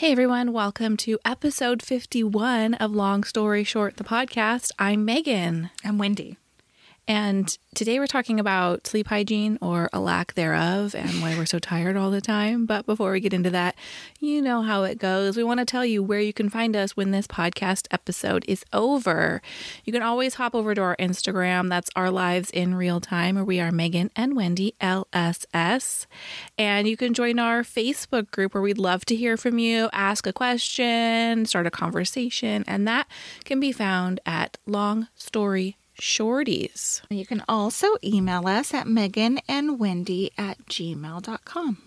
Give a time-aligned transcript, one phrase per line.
[0.00, 4.70] Hey everyone, welcome to episode 51 of Long Story Short, the podcast.
[4.78, 5.68] I'm Megan.
[5.84, 6.39] I'm Wendy.
[7.10, 11.58] And today we're talking about sleep hygiene or a lack thereof and why we're so
[11.58, 12.66] tired all the time.
[12.66, 13.74] But before we get into that,
[14.20, 15.36] you know how it goes.
[15.36, 18.64] We want to tell you where you can find us when this podcast episode is
[18.72, 19.42] over.
[19.84, 21.68] You can always hop over to our Instagram.
[21.68, 26.06] That's our lives in real time, where we are Megan and Wendy LSS.
[26.56, 30.28] And you can join our Facebook group where we'd love to hear from you, ask
[30.28, 32.62] a question, start a conversation.
[32.68, 33.08] And that
[33.42, 37.02] can be found at Long Story shorties.
[37.10, 41.78] You can also email us at Megan and Wendy at gmail.com.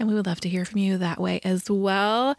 [0.00, 2.34] And we would love to hear from you that way as well.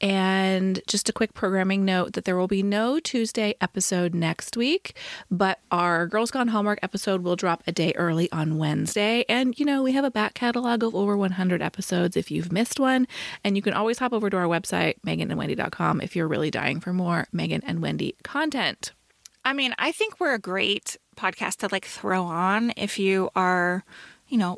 [0.00, 4.96] And just a quick programming note that there will be no Tuesday episode next week,
[5.28, 9.24] but our Girls Gone Hallmark episode will drop a day early on Wednesday.
[9.28, 12.78] And, you know, we have a back catalog of over 100 episodes if you've missed
[12.78, 13.08] one.
[13.42, 16.92] And you can always hop over to our website, meganandwendy.com, if you're really dying for
[16.92, 18.92] more Megan and Wendy content.
[19.44, 23.84] I mean, I think we're a great podcast to like throw on if you are,
[24.28, 24.56] you know,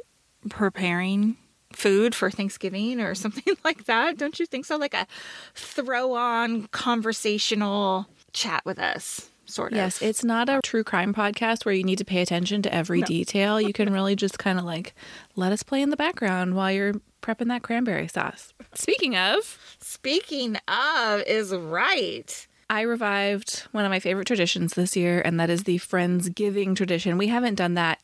[0.48, 1.36] preparing
[1.72, 4.18] food for Thanksgiving or something like that.
[4.18, 4.76] Don't you think so?
[4.76, 5.06] Like a
[5.54, 9.28] throw on conversational chat with us.
[9.44, 9.76] Sort of.
[9.76, 13.00] Yes, it's not a true crime podcast where you need to pay attention to every
[13.00, 13.06] No.
[13.06, 13.60] detail.
[13.60, 14.94] You can really just kind of like
[15.36, 18.54] let us play in the background while you're prepping that cranberry sauce.
[18.74, 22.46] Speaking of, Speaking of, is right.
[22.72, 27.18] I revived one of my favorite traditions this year, and that is the Friendsgiving tradition.
[27.18, 28.00] We haven't done that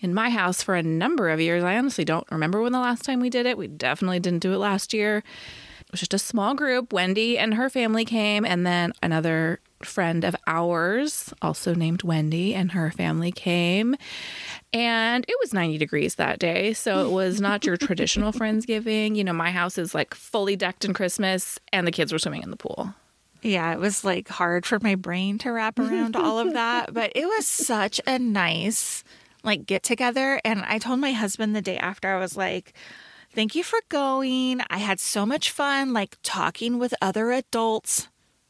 [0.00, 1.62] in my house for a number of years.
[1.62, 3.56] I honestly don't remember when the last time we did it.
[3.56, 5.18] We definitely didn't do it last year.
[5.18, 6.92] It was just a small group.
[6.92, 12.72] Wendy and her family came, and then another friend of ours, also named Wendy, and
[12.72, 13.94] her family came.
[14.72, 16.72] And it was 90 degrees that day.
[16.72, 19.14] So it was not your traditional Friendsgiving.
[19.14, 22.42] You know, my house is like fully decked in Christmas, and the kids were swimming
[22.42, 22.96] in the pool.
[23.42, 27.12] Yeah, it was like hard for my brain to wrap around all of that, but
[27.14, 29.04] it was such a nice
[29.44, 32.74] like get together and I told my husband the day after I was like
[33.34, 34.60] Thank you for going.
[34.70, 38.08] I had so much fun like talking with other adults.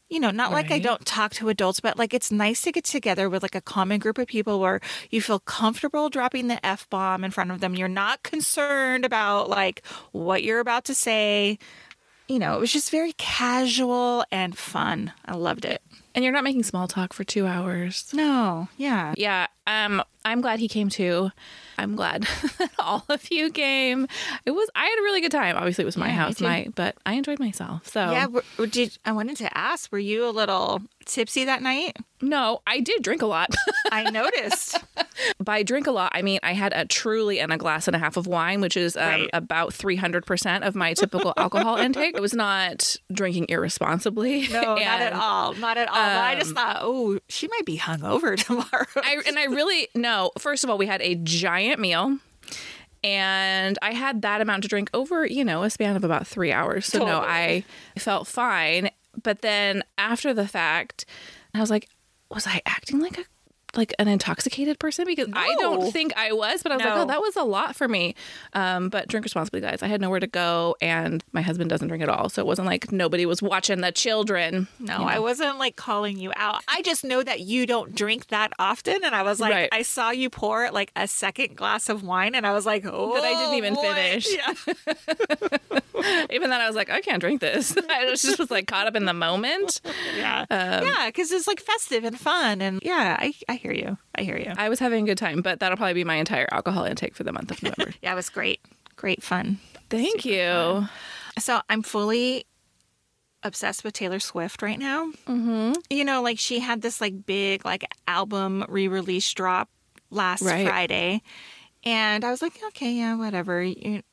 [0.09, 2.85] You know, not like I don't talk to adults, but like it's nice to get
[2.85, 6.89] together with like a common group of people where you feel comfortable dropping the F
[6.89, 7.75] bomb in front of them.
[7.75, 11.59] You're not concerned about like what you're about to say.
[12.29, 15.13] You know, it was just very casual and fun.
[15.25, 15.81] I loved it.
[16.19, 18.11] And you're not making small talk for two hours.
[18.13, 19.15] No, yeah.
[19.17, 21.31] Yeah, um, I'm glad he came too.
[21.79, 22.23] I'm glad
[22.59, 24.09] that all of you came.
[24.45, 25.55] It was I had a really good time.
[25.55, 27.87] Obviously, it was my Yeah, house night, but I enjoyed myself.
[27.87, 28.27] So Yeah,
[28.69, 31.97] did I wanted to ask, were you a little tipsy that night?
[32.21, 33.55] no, I did drink a lot.
[33.93, 34.77] I noticed.
[35.39, 37.99] By drink a lot, I mean I had a truly and a glass and a
[38.01, 39.31] half of wine, which is um, Right.
[39.33, 42.17] about 300 percent of my typical alcohol intake.
[42.17, 44.49] I was not drinking irresponsibly.
[44.49, 45.55] No, not at all.
[45.55, 45.95] Not at all.
[46.09, 48.87] I just Um, thought, oh, she might be hungover tomorrow.
[48.97, 50.31] I and I really no.
[50.39, 52.19] First of all, we had a giant meal.
[53.05, 56.51] And I had that amount to drink over, you know, a span of about three
[56.51, 56.87] hours.
[56.87, 57.63] So no, I
[57.97, 58.91] felt fine.
[59.23, 61.05] But then after the fact,
[61.55, 61.89] I was like,
[62.29, 63.25] was I acting like a
[63.79, 65.07] like an intoxicated person?
[65.07, 67.75] Because I don't think I was, but I was like, oh, that was a lot
[67.75, 68.15] for me.
[68.53, 69.83] Um, but drink responsibly, guys.
[69.83, 72.67] I had nowhere to go, and my husband doesn't drink at all, so it wasn't
[72.67, 74.69] like nobody was watching the children.
[74.79, 76.63] no, I wasn't like calling you out.
[76.69, 79.03] I just know that you don't drink that often.
[79.05, 79.69] And I was like, Right.
[79.73, 83.15] I saw you pour like a second glass of wine, and I was like, oh,
[83.15, 83.83] That I didn't even boy.
[83.95, 84.27] finish.
[84.39, 85.79] Yeah.
[86.31, 87.77] Even then, I was like, I can't drink this.
[87.91, 89.81] I was just was like caught up in the moment.
[90.17, 90.47] Yeah.
[90.51, 91.07] Um, yeah.
[91.07, 92.61] Because it's like festive and fun.
[92.61, 93.99] And yeah, I, I hear you.
[94.17, 94.53] I hear you.
[94.57, 97.25] I was having a good time, but that'll probably be my entire alcohol intake for
[97.25, 97.95] the month of November.
[98.03, 98.61] Yeah, it was great.
[98.97, 99.59] Great fun.
[99.91, 100.89] Thank you.
[101.39, 102.47] So I'm fully
[103.43, 105.11] obsessed with Taylor Swift right now.
[105.27, 105.73] Mm-hmm.
[105.91, 109.69] You know, like she had this like big like album re-release drop
[110.11, 110.67] last Right.
[110.67, 111.23] Friday,
[111.89, 113.61] and I was like, okay, yeah, whatever.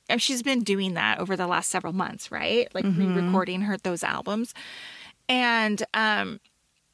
[0.10, 2.68] And she's been doing that over the last several months, right?
[2.74, 4.54] Like re-recording her those albums,
[5.28, 6.40] and um,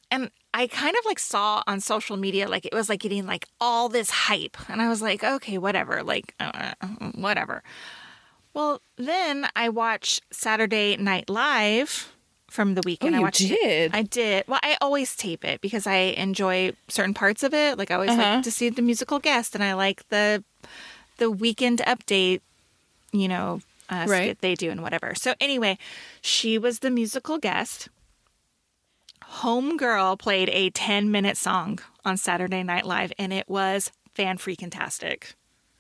[0.10, 3.46] and I kind of like saw on social media like it was like getting like
[3.60, 6.74] all this hype, and I was like, okay, whatever, like uh,
[7.16, 7.64] whatever.
[8.54, 12.12] Well, then I watched Saturday Night Live
[12.50, 13.16] from the weekend.
[13.16, 13.60] Oh, I watched did?
[13.62, 13.96] It.
[13.96, 14.44] I did.
[14.48, 17.78] Well, I always tape it because I enjoy certain parts of it.
[17.78, 18.22] Like I always Uh-huh.
[18.36, 20.44] like to see the musical guest, and I like the
[21.18, 22.42] the weekend update.
[23.14, 24.24] You know, uh, Right.
[24.24, 25.14] skit they do and whatever.
[25.16, 25.78] So anyway,
[26.22, 27.90] she was the musical guest.
[29.42, 34.72] Homegirl played a 10 minute song on Saturday Night Live, and it was fan freaking
[34.72, 35.36] tastic.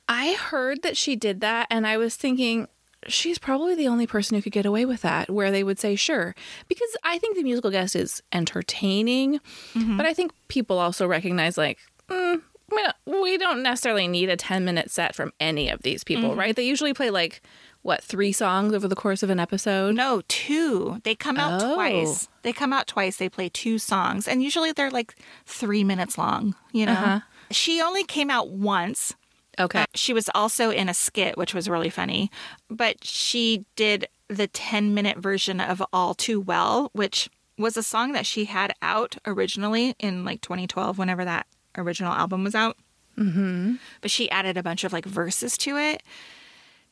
[0.08, 2.68] I heard that she did that, and I was thinking,
[3.08, 5.96] she's probably the only person who could get away with that, where they would say,
[5.96, 6.36] sure.
[6.68, 9.40] Because I think the musical guest is entertaining,
[9.74, 11.78] but I think people also recognize, like,
[12.10, 12.42] mm,
[12.72, 16.36] we, don't, we don't necessarily need a 10 minute set from any of these people,
[16.36, 16.56] right?
[16.56, 17.42] They usually play, like,
[17.84, 19.96] what, three songs over the course of an episode?
[19.96, 21.00] No, two.
[21.04, 21.74] They come out Oh.
[21.76, 22.28] twice.
[22.44, 23.18] They come out twice.
[23.18, 25.16] They play two songs, and usually they're like
[25.46, 26.56] three minutes long.
[26.72, 27.20] You know, Uh-huh.
[27.50, 29.16] she only came out once.
[29.60, 29.86] Okay.
[29.96, 32.32] She was also in a skit, which was really funny,
[32.70, 38.14] but she did the 10 minute version of All Too Well, which was a song
[38.14, 41.48] that she had out originally in like 2012, whenever that
[41.78, 42.78] original album was out.
[43.18, 43.76] Mm-hmm.
[44.02, 46.02] But she added a bunch of like verses to it.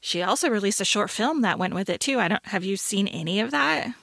[0.01, 2.19] She also released a short film that went with it too.
[2.19, 3.93] I don't have you seen any of that?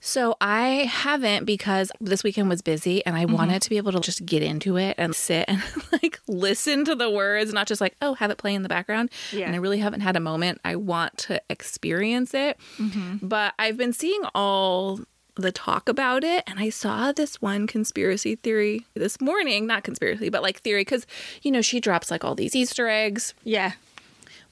[0.00, 3.34] So I haven't because this weekend was busy and I Mm-hmm.
[3.34, 6.94] wanted to be able to just get into it and sit and like listen to
[6.94, 9.10] the words, not just like, oh, have it play in the background.
[9.32, 9.46] Yeah.
[9.46, 10.60] And I really haven't had a moment.
[10.64, 12.58] I want to experience it.
[12.78, 13.26] Mm-hmm.
[13.26, 15.00] But I've been seeing all
[15.36, 20.28] the talk about it and I saw this one conspiracy theory this morning, not conspiracy,
[20.28, 21.06] but like theory because
[21.42, 23.34] you know, she drops like all these Easter eggs.
[23.42, 23.72] Yeah.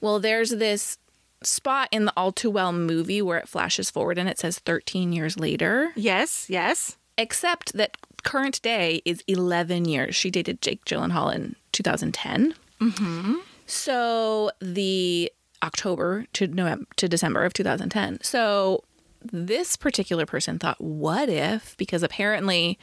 [0.01, 0.97] Well, there's this
[1.43, 5.13] spot in the All Too Well movie where it flashes forward and it says 13
[5.13, 6.97] years later Yes, yes.
[7.17, 10.15] except that current day is 11 years.
[10.15, 12.55] She dated Jake Gyllenhaal in 2010.
[12.81, 13.35] Mm-hmm.
[13.65, 15.31] So the
[15.61, 18.19] October to November to December of 2010.
[18.21, 18.83] So
[19.31, 21.75] this particular person thought, what if?
[21.77, 22.77] Because apparently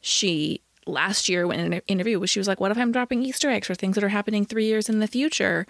[0.00, 3.48] she last year when in an interview she was like, what if I'm dropping Easter
[3.50, 5.66] eggs for things that are happening three years in the future?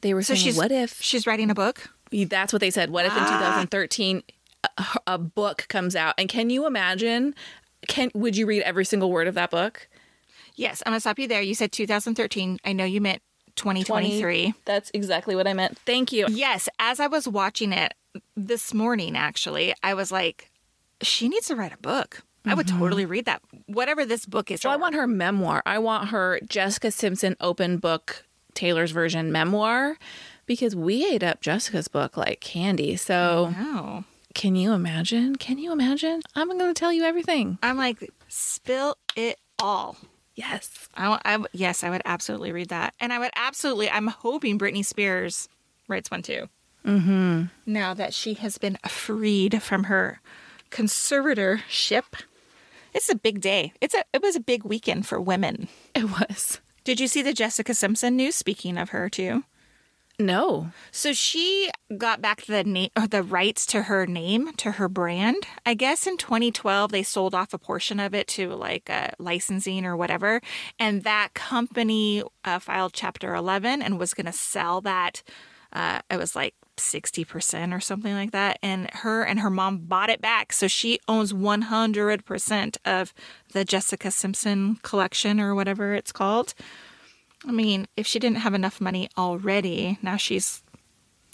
[0.00, 1.90] They were So saying, she's what if she's writing a book?
[2.26, 2.90] that's what they said.
[2.90, 3.38] What if in ah.
[3.38, 4.22] 2013
[4.64, 6.14] a, a book comes out?
[6.18, 7.34] And can you imagine?
[7.86, 9.88] Can would you read every single word of that book?
[10.56, 11.40] Yes, I'm gonna stop you there.
[11.40, 12.58] You said 2013.
[12.64, 13.22] I know you meant
[13.56, 14.54] 2023.
[14.64, 15.78] That's exactly what I meant.
[15.78, 16.26] Thank you.
[16.28, 17.94] Yes, as I was watching it
[18.36, 20.50] this morning, actually, I was like,
[21.02, 22.22] she needs to write a book.
[22.44, 22.78] I would mm-hmm.
[22.78, 23.42] totally read that.
[23.66, 24.60] Whatever this book is.
[24.62, 25.62] So I want her memoir.
[25.66, 28.24] I want her Jessica Simpson open book
[28.54, 29.98] Taylor's version memoir
[30.46, 32.96] because we ate up Jessica's book like candy.
[32.96, 33.52] So
[34.34, 35.36] can you imagine?
[35.36, 36.22] Can you imagine?
[36.34, 37.58] I'm going to tell you everything.
[37.62, 39.96] I'm like, spill it all.
[40.34, 40.88] Yes.
[40.94, 43.90] I, I yes, I would absolutely read that, and I would absolutely.
[43.90, 45.48] I'm hoping Britney Spears
[45.88, 46.48] writes one too.
[46.84, 47.44] Mm-hmm.
[47.66, 50.20] Now that she has been freed from her
[50.70, 52.04] conservatorship,
[52.94, 53.72] it's a big day.
[53.80, 54.04] It's a.
[54.12, 55.68] It was a big weekend for women.
[55.94, 56.60] It was.
[56.84, 58.34] Did you see the Jessica Simpson news?
[58.34, 59.44] Speaking of her too.
[60.20, 60.70] No.
[60.90, 65.46] So she got back the name the rights to her name, to her brand.
[65.64, 69.86] I guess in 2012 they sold off a portion of it to like uh, licensing
[69.86, 70.42] or whatever,
[70.78, 75.22] and that company uh, filed Chapter 11 and was going to sell that.
[75.72, 80.10] Uh, it was like 60% or something like that, and her and her mom bought
[80.10, 83.14] it back, so she owns 100% of
[83.52, 86.54] the Jessica Simpson collection or whatever it's called.
[87.46, 90.62] I mean, if she didn't have enough money already, now she's,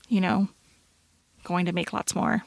[0.08, 0.48] you know,
[1.44, 2.44] going to make lots more.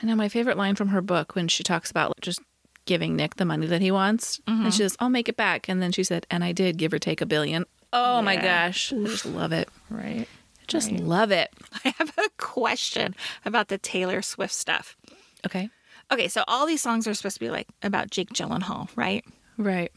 [0.00, 2.40] I know my favorite line from her book when she talks about just
[2.84, 4.40] giving Nick the money that he wants.
[4.46, 4.70] And mm-hmm.
[4.70, 5.68] she says, I'll make it back.
[5.68, 7.64] And then she said, and I did give or take a billion.
[7.92, 8.68] Oh my Yeah.
[8.68, 8.92] gosh.
[8.92, 9.68] I just love it.
[9.90, 10.28] Right.
[10.66, 11.52] Just love it.
[11.84, 14.96] I have a question about the Taylor Swift stuff.
[15.44, 15.70] Okay.
[16.12, 19.24] Okay, so all these songs are supposed to be like about Jake Gyllenhaal, right?
[19.58, 19.90] Right.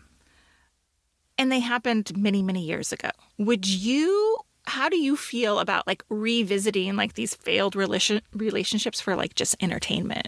[1.38, 3.10] And they happened many, many years ago.
[3.38, 9.16] Would you how do you feel about like revisiting like these failed relation relationships for
[9.16, 10.28] like just entertainment?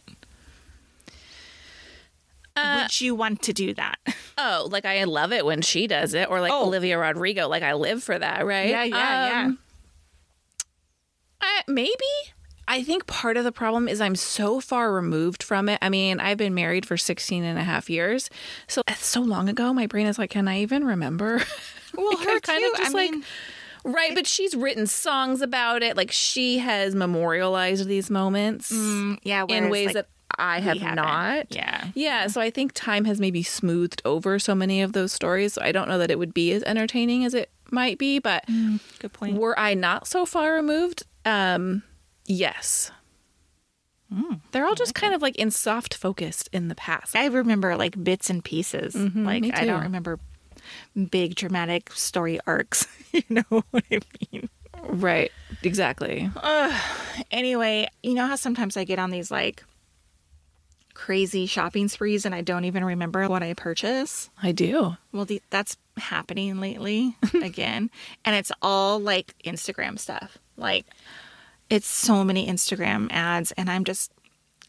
[2.57, 3.98] Would you want to do that?
[4.43, 6.65] Oh, like I love it when she does it, or like Oh.
[6.65, 7.48] Olivia Rodrigo.
[7.48, 8.69] Like I live for that, right?
[8.69, 9.60] Yeah, yeah, Um,
[11.41, 11.91] I, maybe.
[12.67, 15.79] I think part of the problem is I'm so far removed from it.
[15.81, 18.29] I mean, I've been married for 16 and a half years.
[18.67, 19.74] So that's so long ago.
[19.74, 21.41] My brain is like, can I even remember?
[21.93, 22.77] Well, Like, her kind of too.
[22.83, 23.24] just I like, mean-
[23.83, 24.15] right.
[24.15, 25.98] But she's written songs about it.
[25.98, 30.07] Like she has memorialized these moments Mm, yeah, in ways like, that
[30.39, 31.48] I have not.
[31.53, 31.88] Yeah.
[31.93, 35.51] Yeah, so I think time has maybe smoothed over so many of those stories.
[35.55, 38.48] So I don't know that it would be as entertaining as it might be, but
[38.48, 39.38] mm, Good point.
[39.38, 41.84] were I not so far removed, um,
[42.25, 42.92] yes.
[44.51, 47.16] They're all just kind of like in soft focused in the past.
[47.16, 48.94] I remember like bits and pieces.
[48.94, 50.20] like me I don't remember
[51.10, 52.88] big dramatic story arcs.
[53.13, 54.00] you know what I
[54.32, 54.50] mean?
[54.84, 55.32] Right,
[55.63, 56.30] exactly.
[57.30, 59.63] Anyway, you know how sometimes I get on these like
[60.94, 64.30] crazy shopping sprees and I don't even remember what I purchase?
[64.42, 64.98] I do.
[65.12, 67.90] Well, the, that's happening lately again.
[68.25, 70.38] And it's all like Instagram stuff.
[70.62, 70.86] Like,
[71.70, 74.12] it's so many Instagram ads, and I'm just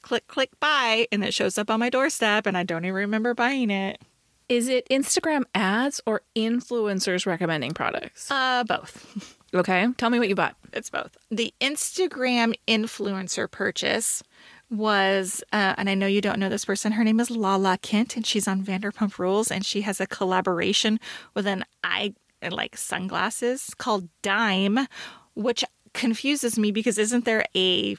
[0.03, 3.35] click, click, buy, and it shows up on my doorstep, and I don't even remember
[3.35, 4.01] buying it.
[4.49, 8.31] Is it Instagram ads or influencers recommending products?
[8.31, 9.39] Uh, both.
[9.55, 10.57] Okay, tell me what you bought.
[10.73, 11.15] It's both.
[11.31, 14.23] The Instagram influencer purchase
[14.71, 16.93] was, uh, and I know you don't know this person.
[16.93, 20.99] Her name is Lala Kent, and she's on Vanderpump Rules, and she has a collaboration
[21.35, 22.15] with an eye
[22.51, 24.89] like sunglasses called Dime,
[25.35, 27.97] which confuses me because isn't there a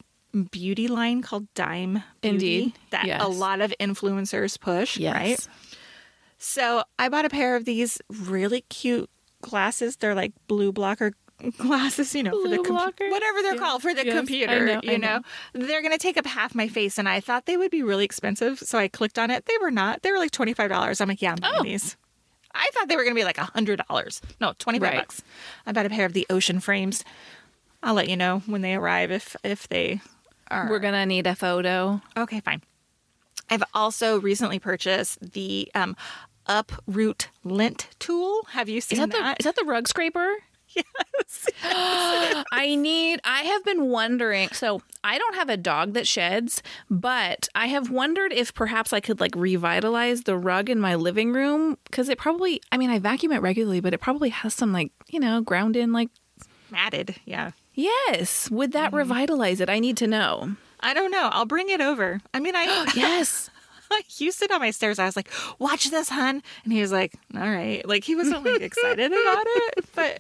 [0.52, 3.22] beauty line called Dime Beauty Indeed, that yes.
[3.24, 5.38] a lot of influencers push, right?
[6.38, 9.10] So I bought a pair of these really cute
[9.42, 9.96] glasses.
[9.96, 11.14] They're like blue blocker
[11.58, 13.10] glasses, you know, for the Blue com- blocker?
[13.10, 13.60] whatever they're Yeah.
[13.60, 14.66] called for the Yes, computer.
[14.66, 15.22] know, you know,
[15.54, 15.66] know.
[15.66, 18.60] they're gonna take up half my face, and I thought they would be really expensive,
[18.60, 19.46] so I clicked on it.
[19.46, 20.02] They were not.
[20.02, 21.00] They were like twenty five dollars.
[21.02, 21.64] I'm like, yeah, I'm buying Oh.
[21.64, 21.96] these.
[22.56, 24.22] I thought they were gonna be like a hundred dollars.
[24.40, 24.98] No, twenty five Right.
[25.00, 25.22] bucks.
[25.66, 27.04] I bought a pair of the ocean frames.
[27.84, 30.02] I'll let you know when they arrive if if they
[30.50, 30.70] are.
[30.70, 32.02] We're gonna need a photo.
[32.18, 32.62] Okay, fine.
[33.50, 35.96] I've also recently purchased the um,
[36.48, 38.44] Uproot lint tool.
[38.52, 39.40] Have you Is seen that the that?
[39.40, 40.28] is that the rug scraper?
[40.70, 41.50] yes.
[41.64, 47.48] I need I have been wondering so I don't have a dog that sheds, but
[47.54, 51.78] I have wondered if perhaps I could like revitalize the rug in my living room
[51.84, 54.92] because it probably I mean I vacuum it regularly, but it probably has some like,
[55.10, 56.10] you know, ground in like
[56.72, 57.16] Matted.
[57.26, 57.52] Yeah.
[57.74, 58.50] Yes.
[58.52, 59.70] Would that revitalize it?
[59.70, 60.56] I need to know.
[60.80, 61.30] I don't know.
[61.32, 62.20] I'll bring it over.
[62.34, 63.50] I mean, I Yes.
[64.18, 65.00] you sit on my stairs.
[65.00, 68.44] I was like, "Watch this, hun," and he was like, "All right." Like he wasn't
[68.44, 70.20] like excited about it, but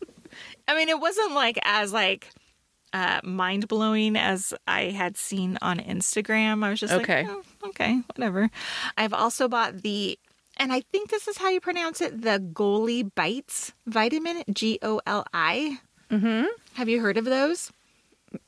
[0.67, 2.29] I mean, it wasn't like as like
[2.93, 6.63] uh, mind blowing as I had seen on Instagram.
[6.63, 7.24] I was just Okay.
[7.27, 7.31] like,
[7.63, 8.50] oh, "Okay, whatever."
[8.95, 10.19] I've also bought the,
[10.57, 15.01] and I think this is how you pronounce it, the Goli Bites vitamin, G O
[15.07, 15.79] L I.
[16.13, 16.46] Mm-hmm.
[16.74, 17.72] Have you heard of those?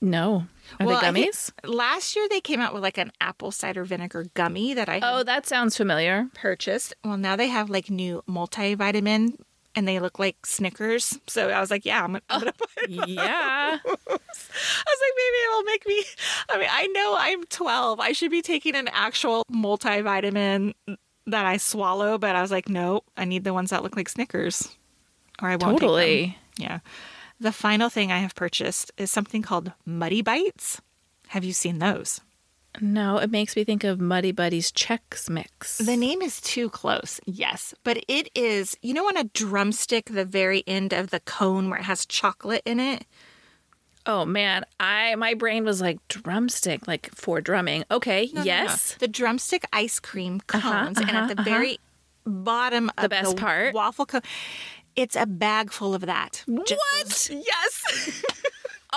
[0.01, 0.47] No.
[0.79, 1.51] Are Well, they gummies?
[1.63, 5.23] last year they came out with like an apple cider vinegar gummy that I Oh,
[5.23, 6.27] that sounds familiar.
[6.33, 6.93] purchased.
[7.03, 9.35] Well, now they have like new multivitamin
[9.75, 11.19] and they look like Snickers.
[11.27, 13.07] So I was like, yeah, I'm gonna, I'm gonna buy those.
[13.09, 13.77] Yeah.
[13.85, 16.03] I was like, maybe it will make me.
[16.49, 17.99] I mean, I know I'm 12.
[17.99, 20.73] I should be taking an actual multivitamin
[21.27, 24.09] that I swallow, but I was like, no, I need the ones that look like
[24.09, 24.75] Snickers
[25.41, 25.61] or I won't.
[25.61, 25.77] take them.
[25.79, 26.37] totally.
[26.57, 26.79] Yeah.
[27.39, 30.81] The final thing I have purchased is something called Muddy Bites.
[31.29, 32.21] Have you seen those?
[32.81, 35.77] No, it makes me think of Muddy Buddies Chex Mix.
[35.77, 38.75] The name is too close, yes, but it is.
[38.81, 42.61] You know, on a drumstick, the very end of the cone where it has chocolate
[42.65, 43.05] in it.
[44.05, 47.85] Oh man, I my brain was like drumstick, like for drumming.
[47.89, 48.45] Okay, No, no, no.
[48.45, 48.95] yes.
[48.99, 51.79] the drumstick ice cream cones, and uh-huh, at the very
[52.25, 53.73] bottom of best part?
[53.73, 54.21] waffle cone,
[54.95, 56.43] it's a bag full of that.
[56.45, 56.67] What?
[57.03, 58.23] those- yes.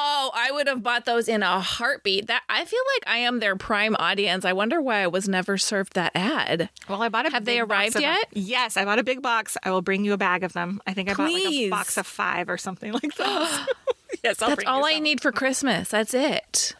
[0.01, 2.29] Oh, I would have bought those in a heartbeat.
[2.29, 4.45] That I feel like I am their prime audience.
[4.45, 6.71] I wonder why I was never served that ad.
[6.89, 7.31] well, I bought a.
[7.31, 8.13] Have they big box arrived of them.
[8.15, 8.29] yet?
[8.33, 9.57] Yes, I bought a big box.
[9.65, 10.81] I will bring you a bag of them.
[10.87, 13.67] I think I bought like a box of five or something like that.
[14.23, 15.89] yes, I'll That's bring all you I need for Christmas.
[15.89, 16.77] That's it.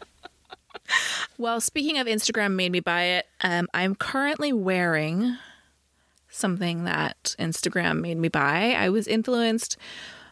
[1.37, 5.35] well, speaking of Instagram made me buy it, um, I'm currently wearing
[6.39, 8.73] something that Instagram made me buy.
[8.77, 9.77] I was influenced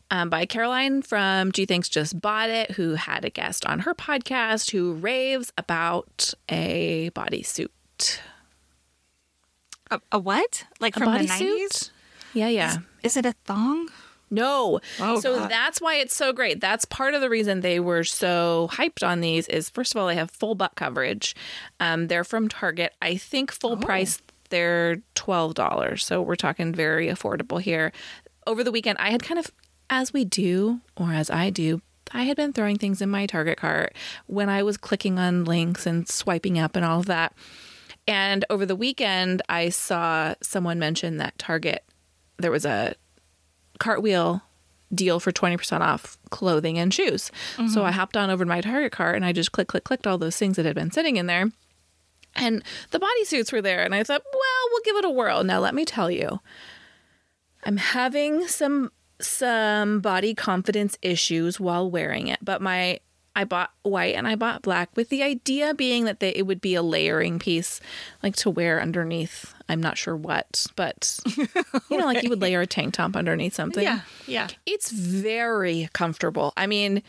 [0.09, 3.93] um, by Caroline from G Thinks Just Bought It, who had a guest on her
[3.93, 7.67] podcast who raves about a bodysuit.
[9.91, 10.65] A, a what?
[10.79, 11.27] Like A from the bodysuit?
[11.27, 11.91] nineties?
[12.33, 12.77] Yeah, yeah.
[13.03, 13.89] Is it a thong?
[14.29, 14.81] No.
[14.99, 15.49] Oh, so God.
[15.49, 16.59] that's why it's so great.
[16.59, 20.07] That's part of the reason they were so hyped on these is first of all,
[20.07, 21.33] they have full butt coverage.
[21.79, 22.93] Um, they're from Target.
[23.01, 23.77] I think full Oh.
[23.77, 25.99] price, they're $12.
[25.99, 27.91] So we're talking very affordable here.
[28.45, 29.51] Over the weekend, I had kind of,
[29.89, 31.81] as we do, or as I do,
[32.13, 33.93] I had been throwing things in my Target cart
[34.27, 37.33] when I was clicking on links and swiping up and all of that.
[38.07, 41.83] And over the weekend, I saw someone mention that Target,
[42.37, 42.95] there was a
[43.79, 44.41] cartwheel
[44.93, 47.29] deal for 20% off clothing and shoes.
[47.57, 47.79] So mm-hmm.
[47.79, 50.17] I hopped on over to my Target cart and I just click, click, clicked all
[50.17, 51.51] those things that had been sitting in there.
[52.37, 53.83] And the bodysuits were there.
[53.83, 55.43] And I thought, well, we'll give it a whirl.
[55.43, 56.39] Now, let me tell you,
[57.63, 62.99] I'm having some some body confidence issues while wearing it, but my
[63.37, 66.59] I bought white and I bought black with the idea being that they, it would
[66.59, 67.79] be a layering piece,
[68.23, 69.53] like to wear underneath.
[69.69, 73.53] I'm not sure what, but you know, like you would layer a tank top underneath
[73.53, 73.83] something.
[73.83, 74.47] Yeah, yeah.
[74.65, 76.51] It's very comfortable.
[76.57, 77.03] I mean,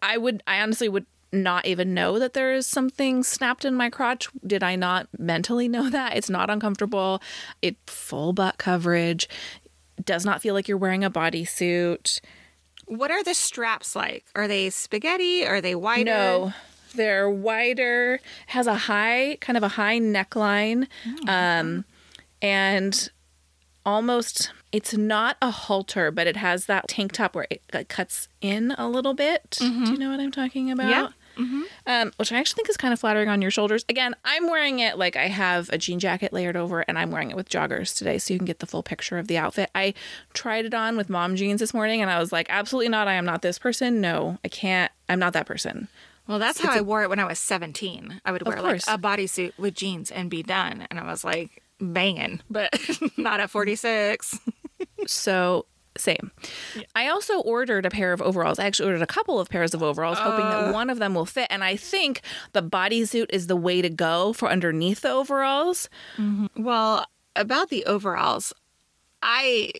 [0.00, 3.90] I would, I honestly would not even know that there is something snapped in my
[3.90, 4.28] crotch.
[4.46, 6.16] Did I not mentally know that?
[6.16, 7.22] It's not uncomfortable.
[7.62, 9.28] It full butt coverage.
[10.04, 12.20] Does not feel like you're wearing a bodysuit.
[12.86, 14.24] What are the straps like?
[14.36, 15.44] Are they spaghetti?
[15.44, 16.04] Are they wider?
[16.04, 16.52] No,
[16.94, 20.86] they're wider, has a high, kind of a high neckline,
[21.28, 21.84] um,
[22.42, 23.10] and
[23.84, 28.28] almost, it's not a halter, but it has that tank top where it uh, cuts
[28.42, 29.56] in a little bit.
[29.58, 30.90] Do you know what I'm talking about?
[30.90, 31.08] Yeah.
[31.86, 33.86] Um, which I actually think is kind of flattering on your shoulders.
[33.88, 37.30] Again, I'm wearing it like I have a jean jacket layered over, and I'm wearing
[37.30, 39.70] it with joggers today, so you can get the full picture of the outfit.
[39.74, 39.94] I
[40.34, 43.08] tried it on with mom jeans this morning, and I was like, absolutely not.
[43.08, 44.02] I am not this person.
[44.02, 44.92] No, I can't.
[45.08, 45.88] I'm not that person.
[46.26, 48.20] Well, that's how I wore it when I was 17.
[48.26, 50.86] I would wear like a bodysuit with jeans and be done.
[50.90, 52.70] And I was like banging, but
[53.16, 54.38] not at 46.
[55.06, 55.66] So
[55.98, 56.30] same.
[56.94, 58.58] I also ordered a pair of overalls.
[58.58, 60.72] I actually ordered a couple of pairs of overalls, hoping that uh.
[60.72, 61.46] one of them will fit.
[61.50, 62.20] And I think
[62.52, 65.88] the bodysuit is the way to go for underneath the overalls.
[66.16, 66.62] Mm-hmm.
[66.62, 68.52] Well, about the overalls,
[69.22, 69.72] I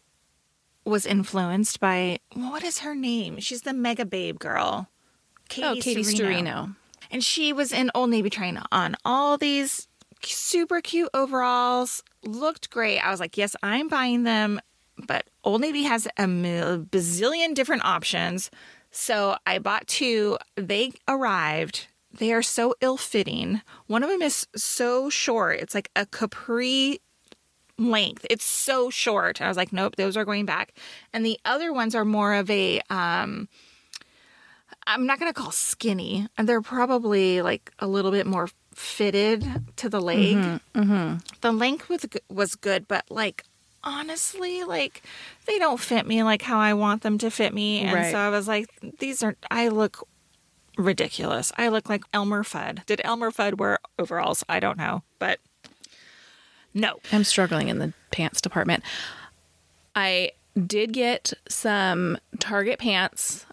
[0.85, 3.38] was influenced by what is her name?
[3.40, 4.88] She's the mega babe girl.
[5.49, 6.76] Katie oh, Katie Sturino.
[7.11, 9.87] And she was in Old Navy trying on all these
[10.23, 12.02] super cute overalls.
[12.25, 12.99] Looked great.
[12.99, 14.61] I was like, yes, I'm buying them.
[15.07, 18.50] But Old Navy has a bazillion different options.
[18.91, 20.38] So I bought two.
[20.57, 21.88] They arrived.
[22.17, 23.61] They are so ill fitting.
[23.88, 25.61] One of them is so short.
[25.61, 27.00] It's like a capri
[27.79, 28.25] length.
[28.31, 29.43] It's so short.
[29.43, 30.73] I was like, nope, those are going back.
[31.12, 33.49] And the other ones are more of a um
[34.88, 36.29] I'm not going to call skinny.
[36.38, 39.45] And they're probably like a little bit more fitted
[39.76, 40.37] to the leg.
[41.41, 43.45] The length was was good, but like
[43.87, 45.02] honestly, like
[45.47, 47.81] they don't fit me like how I want them to fit me.
[47.81, 48.11] And Right.
[48.12, 50.07] so I was like, these are I look
[50.76, 51.52] ridiculous.
[51.57, 52.85] I look like Elmer Fudd.
[52.85, 54.45] Did Elmer Fudd wear overalls?
[54.49, 55.38] I don't know, but
[56.75, 56.97] no.
[57.12, 58.85] I'm struggling in the pants department.
[59.95, 60.33] I
[60.66, 63.47] did get some Target pants.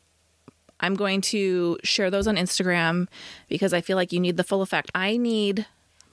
[0.81, 3.07] I'm going to share those on Instagram
[3.47, 4.91] because I feel like you need the full effect.
[4.93, 5.65] I need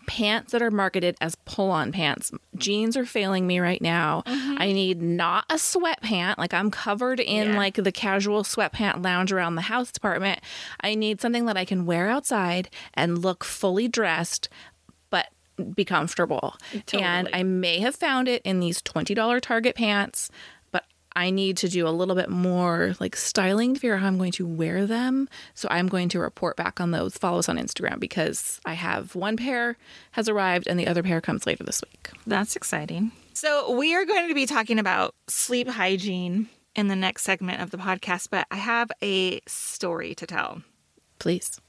[0.07, 2.33] pants that are marketed as pull on pants.
[2.57, 4.23] Jeans are failing me right now.
[4.27, 4.55] Mm-hmm.
[4.59, 7.57] I need not a sweatpant, like I'm covered in Yeah.
[7.57, 10.41] like the casual sweatpant lounge around the house department.
[10.81, 14.49] I need something that I can wear outside and look fully dressed,
[15.11, 15.29] but
[15.75, 16.57] be comfortable.
[16.93, 20.31] And I may have found it in these $20 Target pants,
[21.15, 24.19] I need to do a little bit more like styling to figure out how I'm
[24.19, 25.29] going to wear them.
[25.55, 27.17] So I'm going to report back on those.
[27.17, 29.77] Follow us on Instagram because I have one pair
[30.13, 32.11] has arrived and the other pair comes later this week.
[32.27, 33.13] That's exciting.
[33.33, 37.71] So, we are going to be talking about sleep hygiene in the next segment of
[37.71, 40.63] the podcast, but I have a story to tell.
[41.19, 41.61] Please.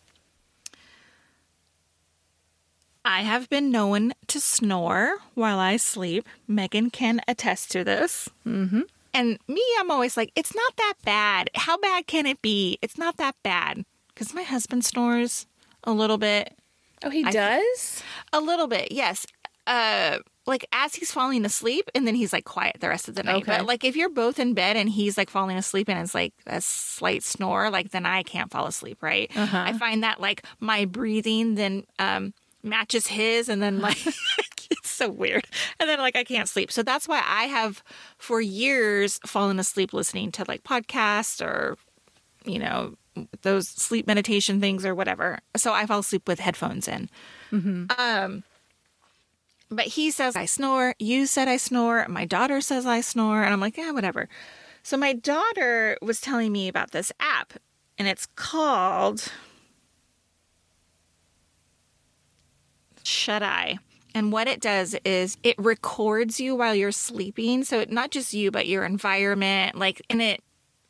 [3.04, 6.28] I have been known to snore while I sleep.
[6.48, 8.30] Megan can attest to this.
[8.46, 8.82] Mm-hmm.
[9.14, 11.50] And me, I'm always like, it's not that bad.
[11.56, 12.78] How bad can it be?
[12.82, 13.84] It's not that bad.
[14.14, 15.48] Because my husband snores
[15.84, 16.54] a little bit.
[17.04, 18.04] Oh, he I- does?
[18.32, 19.26] A little bit, yes.
[19.68, 23.22] Uh, like as he's falling asleep, and then he's like quiet the rest of the
[23.24, 23.44] night.
[23.44, 23.58] Okay.
[23.58, 26.34] But like if you're both in bed and he's like falling asleep and it's like
[26.48, 29.32] a slight snore, like then I can't fall asleep, right?
[29.36, 29.58] Uh-huh.
[29.68, 33.98] I find that like my breathing then um matches his, and then like
[35.02, 35.46] so weird,
[35.80, 36.72] and then like I can't sleep.
[36.72, 37.84] So that's why I have
[38.18, 41.78] for years fallen asleep listening to like podcasts or
[42.46, 42.96] you know
[43.42, 45.40] those sleep meditation things or whatever.
[45.58, 47.10] So I fall asleep with headphones in.
[47.98, 48.44] Um,
[49.70, 50.96] but he says I snore.
[51.00, 52.06] You said I snore.
[52.08, 54.30] My daughter says I snore, and I'm like, yeah, whatever.
[54.84, 57.54] So my daughter was telling me about this app,
[57.98, 59.32] and it's called
[63.04, 63.78] Shut Eye.
[64.14, 67.64] And what it does is it records you while you're sleeping.
[67.64, 69.78] So not just you, but your environment.
[69.78, 70.44] Like, and it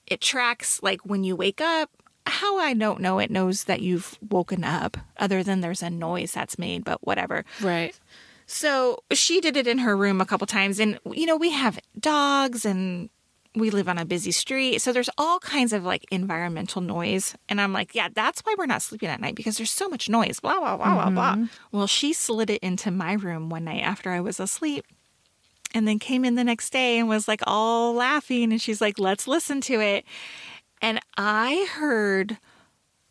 [0.07, 1.89] it tracks like when you wake up.
[2.27, 4.97] How I don't know, it knows that you've woken up.
[5.17, 7.45] Other than there's a noise that's made, but whatever.
[7.61, 7.99] Right.
[8.45, 10.79] So she did it in her room a couple times.
[10.79, 13.09] And, you know, we have dogs and
[13.55, 14.79] we live on a busy street.
[14.79, 17.35] So there's all kinds of like environmental noise.
[17.49, 20.09] And I'm like, yeah, that's why we're not sleeping at night because there's so much
[20.09, 21.35] noise, blah, blah, blah, blah, blah.
[21.35, 21.45] Mm-hmm.
[21.77, 24.85] Well, she slid it into my room one night after I was asleep
[25.73, 28.51] and then came in the next day and was like all laughing.
[28.51, 30.05] And she's like, let's listen to it.
[30.81, 32.37] And I heard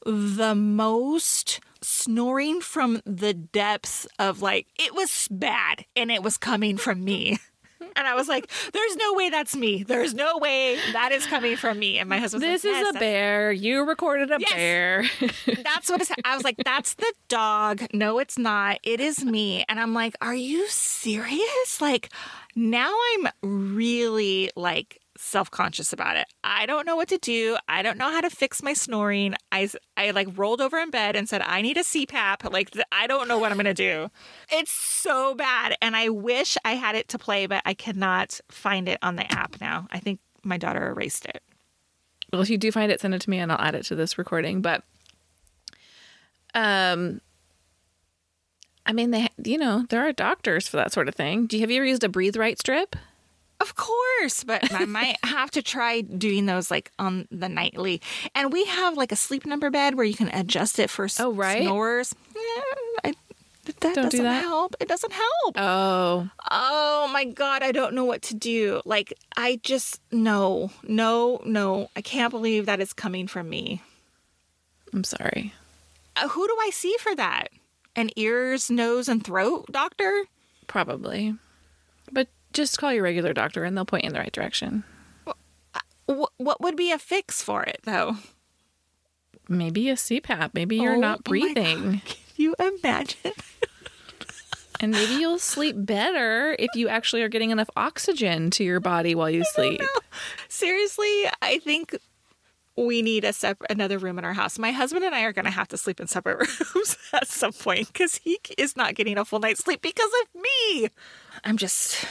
[0.05, 6.77] the most snoring from the depths of like, it was bad and it was coming
[6.77, 7.39] from me.
[7.97, 9.83] And I was like, there's no way that's me.
[9.83, 11.99] There's no way that is coming from me.
[11.99, 13.53] And my husband This like, is "Yes, a bear.
[13.53, 14.53] You recorded a Yes.
[14.53, 15.05] bear.
[15.65, 17.83] That's what it's, I was like, that's the dog.
[17.93, 18.79] No, it's not.
[18.83, 19.65] It is me.
[19.69, 21.81] And I'm like, are you serious?
[21.81, 22.11] Like,
[22.55, 26.27] now I'm really like self conscious about it.
[26.43, 27.59] I don't know what to do.
[27.69, 29.35] I don't know how to fix my snoring.
[29.53, 32.51] I, I like rolled over in bed and said, I need a CPAP.
[32.51, 34.11] Like, I don't know what I'm going to do.
[34.51, 35.77] It's so bad.
[35.83, 39.31] And I wish I had it to play, but I cannot find it on the
[39.31, 39.87] app now.
[39.91, 41.43] I think my daughter erased it.
[42.33, 43.95] Well, if you do find it, send it to me and I'll add it to
[43.95, 44.63] this recording.
[44.63, 44.83] But,
[46.55, 47.21] um,
[48.87, 51.47] I mean, they, you know, there are doctors for that sort of thing.
[51.47, 52.97] Do you have you ever used a breathe right strip?
[53.61, 58.01] Of course, but I might have to try doing those like on the nightly.
[58.35, 61.33] And we have like a sleep number bed where you can adjust it for oh,
[61.33, 61.63] right?
[61.63, 62.15] snores.
[62.35, 62.41] Yeah,
[63.05, 63.15] I,
[63.65, 64.43] that don't doesn't do that.
[64.43, 64.75] help.
[64.81, 65.55] It doesn't help.
[65.57, 68.81] Oh, Oh my god, I don't know what to do.
[68.85, 71.91] Like I just no, no, no.
[71.95, 73.83] I can't believe that is coming from me.
[74.93, 75.53] I'm sorry.
[76.17, 77.49] Uh, who do I see for that?
[77.95, 80.25] An ears, nose, and throat doctor?
[80.67, 81.35] Probably.
[82.53, 84.85] Just call your regular doctor and they'll point you in the right direction.
[86.09, 88.17] Wh- what would be a fix for it though?
[89.49, 90.51] Maybe a CPAP.
[90.55, 92.03] Maybe you're Oh not breathing.
[92.05, 93.33] Can you imagine?
[94.83, 99.15] And maybe you'll sleep better if you actually are getting enough oxygen to your body
[99.15, 99.83] while you sleep.
[100.49, 101.95] Seriously, I think
[102.77, 104.59] we need a separate another room in our house.
[104.59, 107.53] My husband and I are going to have to sleep in separate rooms at some
[107.53, 110.89] point because he is not getting a full night's sleep because of me.
[111.45, 112.07] I'm just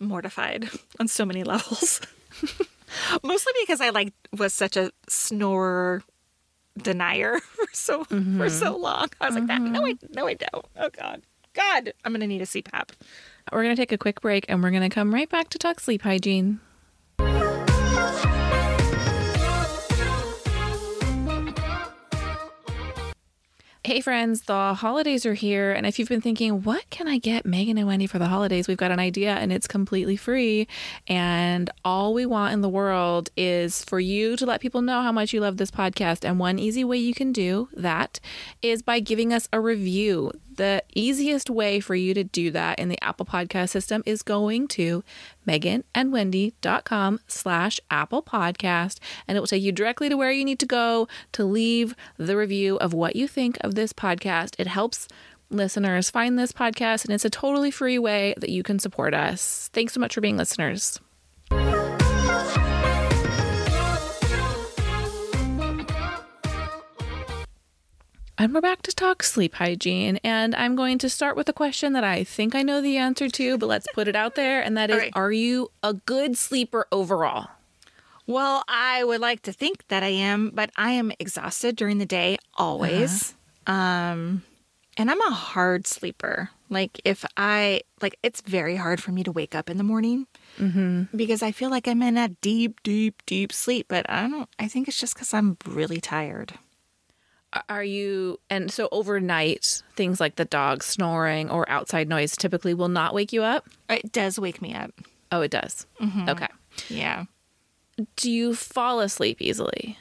[0.00, 0.68] mortified
[1.00, 2.00] on so many levels.
[3.22, 6.02] Mostly because I like was such a snorer
[6.76, 8.82] denier for so for so mm-hmm.
[8.82, 9.08] long.
[9.20, 9.60] I was like that.
[9.60, 10.12] No, I mm-hmm.
[10.12, 10.66] no, I don't.
[10.76, 12.90] Oh God, God, I'm going to need a CPAP.
[13.52, 15.58] We're going to take a quick break and we're going to come right back to
[15.58, 16.60] talk sleep hygiene.
[23.82, 27.46] Hey friends, the holidays are here, and if you've been thinking, what can I get
[27.46, 28.68] Megan and Wendy for the holidays?
[28.68, 30.68] We've got an idea and it's completely free.
[31.08, 35.12] And all we want in the world is for you to let people know how
[35.12, 36.28] much you love this podcast.
[36.28, 38.20] And one easy way you can do that
[38.60, 40.32] is by giving us a review.
[40.52, 44.68] The easiest way for you to do that in the Apple Podcast system is going
[44.68, 45.04] to
[45.46, 50.66] meganandwendy.com slash Apple Podcast, and it will take you directly to where you need to
[50.66, 54.54] go to leave the review of what you think of this podcast.
[54.58, 55.08] It helps
[55.50, 59.70] listeners find this podcast, and it's a totally free way that you can support us.
[59.72, 61.00] Thanks so much for being listeners.
[68.40, 70.18] And we're back to talk sleep hygiene.
[70.24, 73.28] And I'm going to start with a question that I think I know the answer
[73.28, 74.62] to, but let's put it out there.
[74.62, 75.12] And that is right.
[75.14, 77.48] Are you a good sleeper overall?
[78.26, 82.06] Well, I would like to think that I am, but I am exhausted during the
[82.06, 83.34] day always.
[83.66, 84.42] Um
[84.96, 86.48] and I'm a hard sleeper.
[86.70, 90.26] Like if I like it's very hard for me to wake up in the morning
[91.14, 94.66] because I feel like I'm in a deep, deep, deep sleep, but I don't I
[94.66, 96.54] think it's just cuz I'm really tired.
[97.68, 102.88] Are you, and so overnight, things like the dog snoring or outside noise typically will
[102.88, 103.68] not wake you up?
[103.88, 104.92] It does wake me up.
[105.32, 105.86] Oh, it does.
[106.00, 106.28] Mm-hmm.
[106.28, 106.48] Okay.
[106.88, 107.24] Yeah.
[108.16, 109.98] Do you fall asleep easily?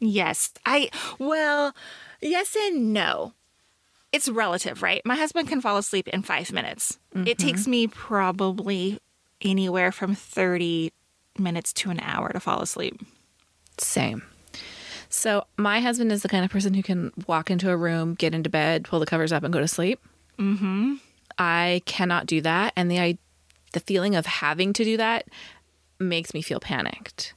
[0.00, 0.52] Yes.
[0.66, 1.74] I, well,
[2.20, 3.34] yes and no.
[4.10, 5.00] It's relative, right?
[5.04, 6.98] My husband can fall asleep in five minutes.
[7.14, 7.46] It mm-hmm.
[7.46, 8.98] takes me probably
[9.40, 10.92] anywhere from 30
[11.38, 13.00] minutes to an hour to fall asleep.
[13.78, 14.22] Same.
[15.12, 18.34] So my husband is the kind of person who can walk into a room, get
[18.34, 20.00] into bed, pull the covers up, and go to sleep.
[20.38, 20.94] Mm-hmm.
[21.38, 23.18] I cannot do that, and the I,
[23.72, 25.28] the feeling of having to do that
[26.00, 27.34] makes me feel panicked.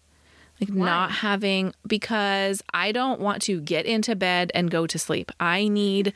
[0.62, 5.34] Like not having because I don't want to get into bed and go to sleep.
[5.38, 6.14] I need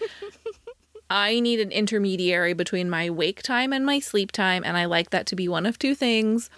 [1.09, 5.09] I need an intermediary between my wake time and my sleep time, and I like
[5.09, 6.49] that to be one of two things,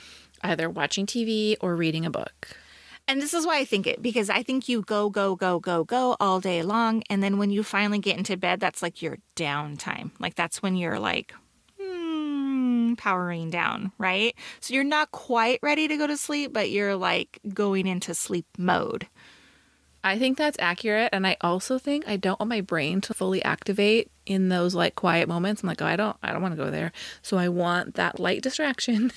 [0.43, 2.55] either watching TV or reading a book.
[3.11, 5.83] And this is why I think it because I think you go, go, go, go,
[5.83, 7.03] go all day long.
[7.09, 10.11] And then when you finally get into bed, that's like your downtime.
[10.17, 11.33] Like that's when you're like,
[11.77, 14.33] hmm, powering down, right?
[14.61, 18.45] So you're not quite ready to go to sleep, but you're like going into sleep
[18.57, 19.07] mode.
[20.03, 21.09] I think that's accurate.
[21.11, 24.95] And I also think I don't want my brain to fully activate in those like
[24.95, 25.61] quiet moments.
[25.61, 26.91] I'm like, oh, I don't, I don't want to go there.
[27.21, 29.11] So I want that light distraction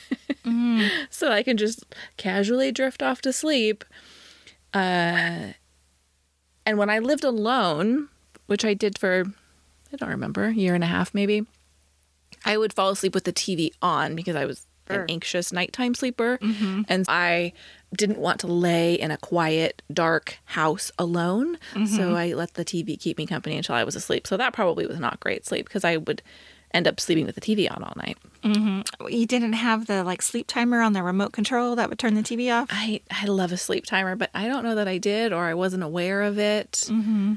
[1.11, 1.85] so I can just
[2.16, 3.85] casually drift off to sleep.
[4.75, 5.53] Uh,
[6.66, 8.09] and when I lived alone,
[8.47, 9.25] which I did for,
[9.92, 11.47] I don't remember, a year and a half maybe,
[12.44, 16.38] I would fall asleep with the TV on because I was an anxious nighttime sleeper.
[16.88, 17.53] And I
[17.97, 21.59] didn't want to lay in a quiet, dark house alone.
[21.73, 22.15] So mm-hmm.
[22.15, 24.27] I let the TV keep me company until I was asleep.
[24.27, 26.23] So that probably was not great sleep because I would
[26.75, 28.19] end up sleeping with the TV on all night.
[28.43, 29.07] Mm-hmm.
[29.09, 32.23] You didn't have the like sleep timer on the remote control that would turn the
[32.23, 32.69] TV off?
[32.71, 35.55] I I love a sleep timer, but I don't know that I did or I
[35.55, 36.73] wasn't aware of it.
[36.91, 37.35] Mm-hmm.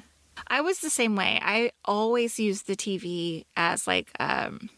[0.47, 1.39] I was the same way.
[1.41, 4.69] I always used the TV as like um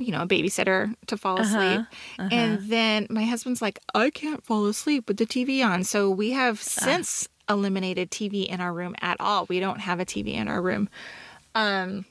[0.00, 1.82] you know, a babysitter to fall asleep.
[2.18, 5.84] And then my husband's like, I can't fall asleep with the TV on.
[5.84, 9.46] So we have since eliminated TV in our room at all.
[9.48, 10.88] We don't have a TV in our room.
[11.54, 12.04] Um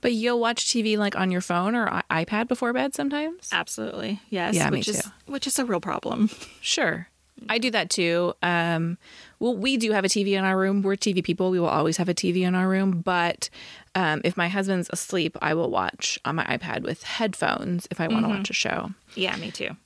[0.00, 3.48] But you'll watch TV like on your phone or iPad before bed sometimes?
[3.52, 4.20] absolutely.
[4.28, 4.54] Yes.
[4.54, 5.10] Yeah, me which is too.
[5.26, 6.30] which is a real problem.
[6.60, 7.08] Sure.
[7.48, 8.34] I do that too.
[8.40, 8.98] Um,
[9.40, 10.82] well, we do have a TV in our room.
[10.82, 11.50] We're TV people.
[11.50, 13.00] We will always have a TV in our room.
[13.00, 13.50] But
[13.94, 18.08] um, if my husband's asleep, I will watch on my iPad with headphones if I
[18.08, 18.90] want to watch a show.
[19.14, 19.76] Yeah, me too.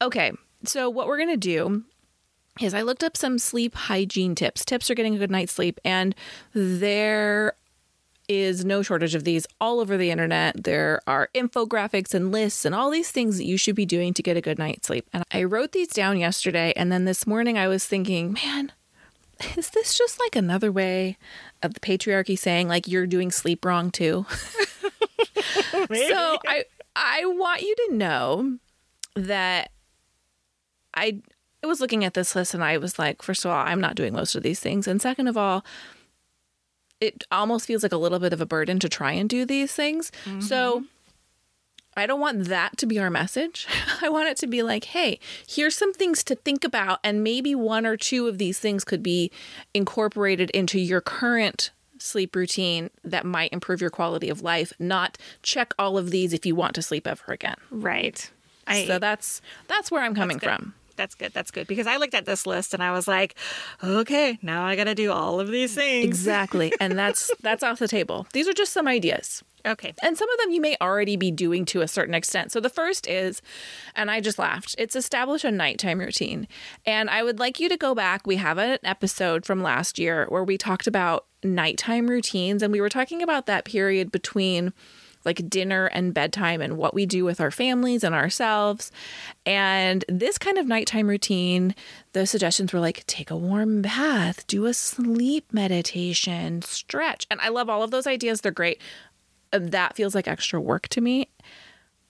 [0.00, 0.32] Okay.
[0.64, 1.84] So, what we're going to do
[2.60, 5.78] is I looked up some sleep hygiene tips, tips for getting a good night's sleep.
[5.84, 6.14] And
[6.54, 7.54] there
[8.28, 10.64] is no shortage of these all over the internet.
[10.64, 14.22] There are infographics and lists and all these things that you should be doing to
[14.22, 15.06] get a good night's sleep.
[15.12, 16.72] And I wrote these down yesterday.
[16.76, 18.72] And then this morning I was thinking, man,
[19.56, 21.16] is this just like another way
[21.62, 24.26] of the patriarchy saying like you're doing sleep wrong too?
[24.30, 28.58] so I I want you to know
[29.14, 29.70] that
[30.94, 31.20] I
[31.62, 33.96] I was looking at this list and I was like, first of all, I'm not
[33.96, 34.86] doing most of these things.
[34.86, 35.64] And second of all,
[37.00, 39.72] it almost feels like a little bit of a burden to try and do these
[39.72, 40.12] things.
[40.40, 40.84] So mm-hmm.
[41.96, 43.66] I don't want that to be our message.
[44.02, 47.54] I want it to be like, hey, here's some things to think about, and maybe
[47.54, 49.30] one or two of these things could be
[49.74, 55.72] incorporated into your current sleep routine that might improve your quality of life, not check
[55.78, 57.56] all of these if you want to sleep ever again.
[57.70, 58.30] Right.
[58.66, 60.74] I So that's that's where I'm coming from.
[60.96, 61.32] That's good.
[61.32, 61.66] That's good.
[61.66, 63.36] Because I looked at this list and I was like,
[63.84, 66.04] okay, now I got to do all of these things.
[66.04, 66.72] Exactly.
[66.80, 68.26] and that's that's off the table.
[68.32, 69.42] These are just some ideas.
[69.66, 69.94] Okay.
[70.02, 72.52] And some of them you may already be doing to a certain extent.
[72.52, 73.42] So the first is,
[73.94, 76.46] and I just laughed, it's establish a nighttime routine.
[76.84, 78.26] And I would like you to go back.
[78.26, 82.80] We have an episode from last year where we talked about nighttime routines, and we
[82.80, 84.72] were talking about that period between
[85.26, 88.92] like dinner and bedtime and what we do with our families and ourselves.
[89.44, 91.74] And this kind of nighttime routine,
[92.12, 97.26] the suggestions were like take a warm bath, do a sleep meditation, stretch.
[97.28, 98.40] And I love all of those ideas.
[98.40, 98.80] They're great.
[99.62, 101.28] Uh, That feels like extra work to me.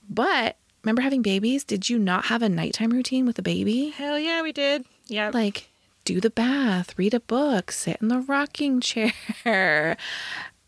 [0.09, 1.65] But remember having babies?
[1.65, 3.91] Did you not have a nighttime routine with a baby?
[3.91, 4.85] Hell yeah, we did.
[5.09, 5.31] Yeah.
[5.33, 5.69] like
[6.05, 8.81] do the bath, read a book, sit in the rocking
[9.45, 9.97] chair.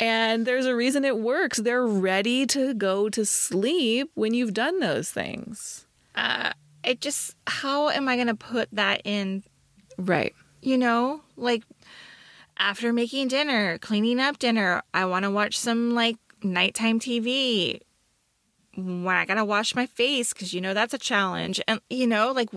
[0.00, 1.58] And there's a reason it works.
[1.58, 5.86] They're ready to go to sleep when you've done those things.
[6.84, 9.42] it just, how am I going to put that in,
[9.96, 10.34] Right.
[10.62, 11.62] you know, like
[12.56, 17.80] after making dinner, cleaning up dinner, I want to watch some like nighttime TV.
[18.76, 21.60] When I got to wash my face, because you know that's a challenge.
[21.66, 22.50] And, you know, like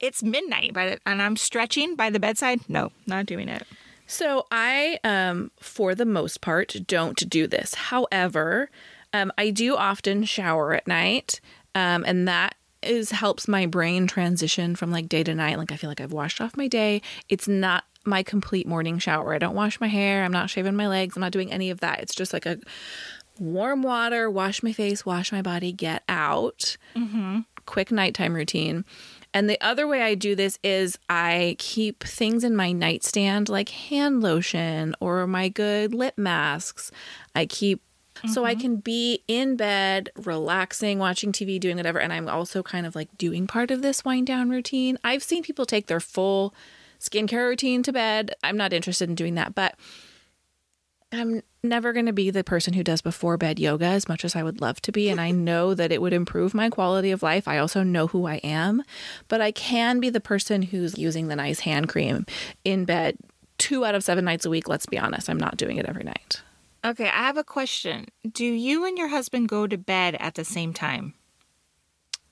[0.00, 2.60] it's midnight by the, and I'm stretching by the bedside.
[2.68, 3.66] No, not doing it.
[4.06, 7.74] So I, um, for the most part, don't do this.
[7.74, 8.70] However,
[9.12, 11.40] um, I do often shower at night,
[11.74, 15.58] um, and that is helps my brain transition from like day to night.
[15.58, 17.02] Like I feel like I've washed off my day.
[17.28, 19.34] It's not my complete morning shower.
[19.34, 20.24] I don't wash my hair.
[20.24, 21.16] I'm not shaving my legs.
[21.16, 22.00] I'm not doing any of that.
[22.00, 22.58] It's just like a
[23.40, 26.76] warm water, wash my face, wash my body, get out.
[26.96, 27.40] Mm-hmm.
[27.66, 28.84] Quick nighttime routine.
[29.34, 33.68] And the other way I do this is I keep things in my nightstand like
[33.68, 36.90] hand lotion or my good lip masks.
[37.34, 37.82] I keep
[38.26, 38.60] so I mm-hmm.
[38.60, 42.00] can be in bed, relaxing, watching TV, doing whatever.
[42.00, 44.98] And I'm also kind of like doing part of this wind down routine.
[45.04, 46.52] I've seen people take their full
[46.98, 48.34] skincare routine to bed.
[48.42, 49.76] I'm not interested in doing that, but
[51.10, 54.36] I'm never going to be the person who does before bed yoga as much as
[54.36, 55.08] I would love to be.
[55.08, 57.48] And I know that it would improve my quality of life.
[57.48, 58.82] I also know who I am,
[59.28, 62.26] but I can be the person who's using the nice hand cream
[62.64, 63.16] in bed
[63.56, 64.68] two out of seven nights a week.
[64.68, 66.42] Let's be honest, I'm not doing it every night.
[66.84, 68.06] Okay, I have a question.
[68.30, 71.14] Do you and your husband go to bed at the same time?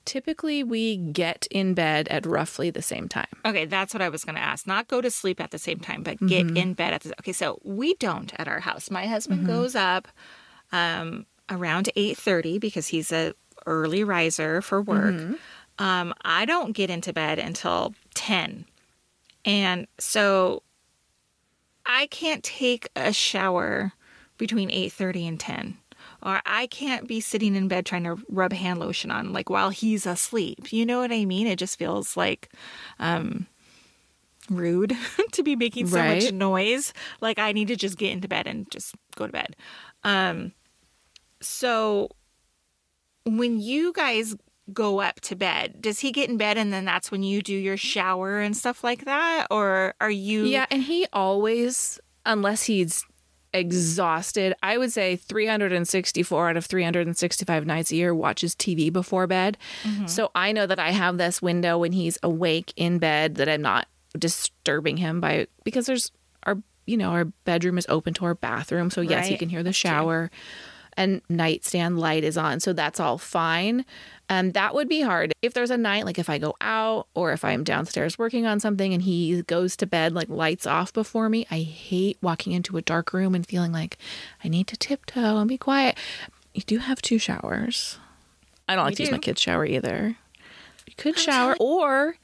[0.07, 3.27] Typically, we get in bed at roughly the same time.
[3.45, 4.65] Okay, that's what I was going to ask.
[4.65, 7.33] Not go to sleep at the same time, but get in bed at the Okay,
[7.33, 8.89] so we don't at our house.
[8.89, 10.07] My husband goes up
[10.71, 13.33] um around 8:30 because he's a
[13.65, 15.15] early riser for work.
[15.77, 18.63] Um I don't get into bed until 10.
[19.43, 20.63] And so
[21.85, 23.91] I can't take a shower
[24.37, 25.77] between 8:30 and 10.
[26.23, 29.69] Or I can't be sitting in bed trying to rub hand lotion on like while
[29.69, 30.71] he's asleep.
[30.73, 31.47] You know what I mean?
[31.47, 32.49] It just feels like
[32.99, 33.47] um
[34.49, 34.95] rude
[35.33, 36.93] to be making so much noise.
[37.21, 39.55] Like I need to just get into bed and just go to bed.
[40.03, 40.53] Um
[41.41, 42.09] so
[43.25, 44.35] when you guys
[44.73, 47.55] go up to bed, does he get in bed and then that's when you do
[47.55, 49.47] your shower and stuff like that?
[49.51, 50.45] Or are you.
[50.45, 53.05] Yeah, and he always, unless he's
[53.57, 59.57] exhausted, I would say 364 out of 365 nights a year watches TV before bed.
[59.83, 60.07] Mm-hmm.
[60.07, 63.61] So I know that I have this window when he's awake in bed that I'm
[63.61, 66.11] not disturbing him by because there's
[66.43, 68.89] our you know our bedroom is open to our bathroom.
[68.89, 69.39] So yes he Right.
[69.39, 70.31] can hear the shower
[70.95, 72.59] and nightstand light is on.
[72.59, 73.85] So that's all fine
[74.29, 75.33] um that would be hard.
[75.41, 78.59] If there's a night like if i go out or if i'm downstairs working on
[78.59, 82.77] something and he goes to bed like lights off before me i hate walking into
[82.77, 83.97] a dark room and feeling like
[84.43, 85.97] i need to tiptoe and be quiet.
[86.53, 87.99] You do have two showers.
[88.67, 90.17] I don't like We to use my kids shower either.
[90.87, 92.17] You could shower or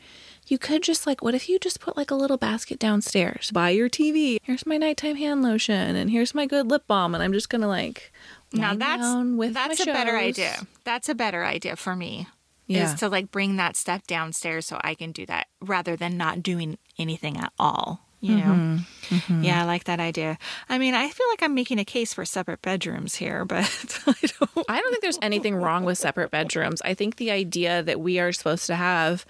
[0.48, 3.52] you could just like what if you just put like a little basket downstairs?
[3.52, 7.24] By your tv here's my nighttime hand lotion and here's my good lip balm and
[7.24, 8.12] i'm just gonna like
[8.54, 10.68] Now that's down with that's my a better idea.
[10.84, 12.28] That's a better idea for me.
[12.68, 12.86] Yeah.
[12.86, 16.42] Is to like bring that stuff downstairs so I can do that rather than not
[16.42, 18.00] doing anything at all.
[18.22, 18.80] You know?
[19.10, 19.44] Mm-hmm.
[19.44, 20.38] Yeah, I like that idea.
[20.70, 23.66] I mean, I feel like I'm making a case for separate bedrooms here, but
[24.08, 24.66] I don't.
[24.70, 26.82] I don't think there's anything wrong with separate bedrooms.
[26.86, 29.26] I think the idea that we are supposed to have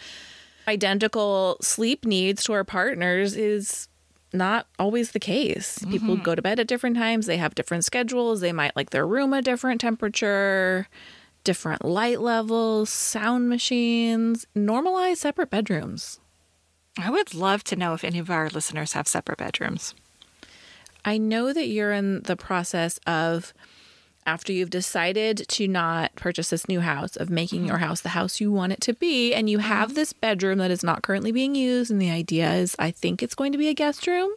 [0.68, 3.88] identical sleep needs to our partners is
[4.34, 5.80] not always the case.
[5.90, 6.24] People mm-hmm.
[6.24, 9.34] go to bed at different times, they have different schedules, they might like their room
[9.34, 10.88] a different temperature,
[11.44, 14.46] different light levels, sound machines.
[14.56, 16.20] Normalize separate bedrooms.
[16.98, 19.96] I would love to know if any of our listeners have separate bedrooms.
[21.06, 23.54] I know that you're in the process of
[24.26, 28.40] after you've decided to not purchase this new house of making your house the house
[28.40, 29.96] you want it to be and you have mm-hmm.
[29.96, 33.36] this bedroom that is not currently being used and the idea is I think it's
[33.36, 34.32] going to be a guest room?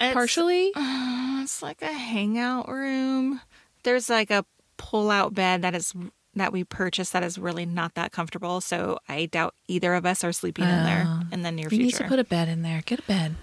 [0.00, 0.72] It's, partially?
[0.74, 3.40] Uh, it's like a hangout room.
[3.82, 4.44] There's like a
[4.76, 5.94] pull-out bed that is
[6.34, 8.60] that we purchased that is really not that comfortable.
[8.60, 11.22] So I doubt either of us are sleeping in there oh.
[11.32, 12.82] in the near we need to put a bed in there.
[12.84, 13.36] Get a bed.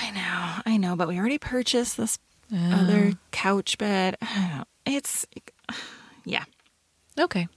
[0.00, 2.18] I know, I know, but we already purchased this
[2.52, 3.18] other oh.
[3.30, 4.16] couch bed.
[4.20, 4.64] I don't know.
[4.86, 5.26] It's
[6.24, 6.44] yeah.
[7.18, 7.48] okay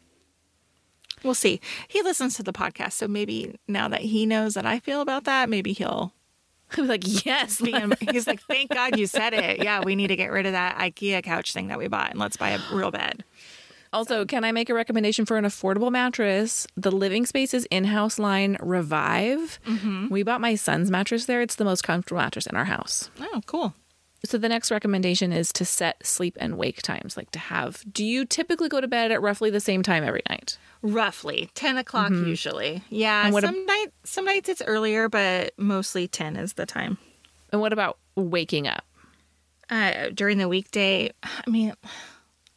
[1.23, 1.61] We'll see.
[1.87, 5.25] He listens to the podcast, so maybe now that he knows that I feel about
[5.25, 6.13] that, maybe he'll
[6.77, 9.61] I'm like yes be in, he's like, "Thank God you said it.
[9.63, 12.19] Yeah, we need to get rid of that IKEA couch thing that we bought and
[12.19, 13.23] let's buy a real bed."
[13.93, 16.65] Also, can I make a recommendation for an affordable mattress?
[16.77, 19.59] The Living Spaces in-house line Revive.
[19.67, 20.07] Mm-hmm.
[20.09, 21.41] We bought my son's mattress there.
[21.41, 23.09] It's the most comfortable mattress in our house.
[23.19, 23.75] Oh, cool.
[24.23, 27.83] So the next recommendation is to set sleep and wake times, like to have.
[27.91, 30.57] Do you typically go to bed at roughly the same time every night?
[30.83, 32.83] Roughly ten o'clock usually.
[32.89, 36.97] Yeah, some night some nights it's earlier, but mostly ten is the time.
[37.51, 38.85] And what about waking up?
[39.71, 41.73] uh, during the weekday, I mean,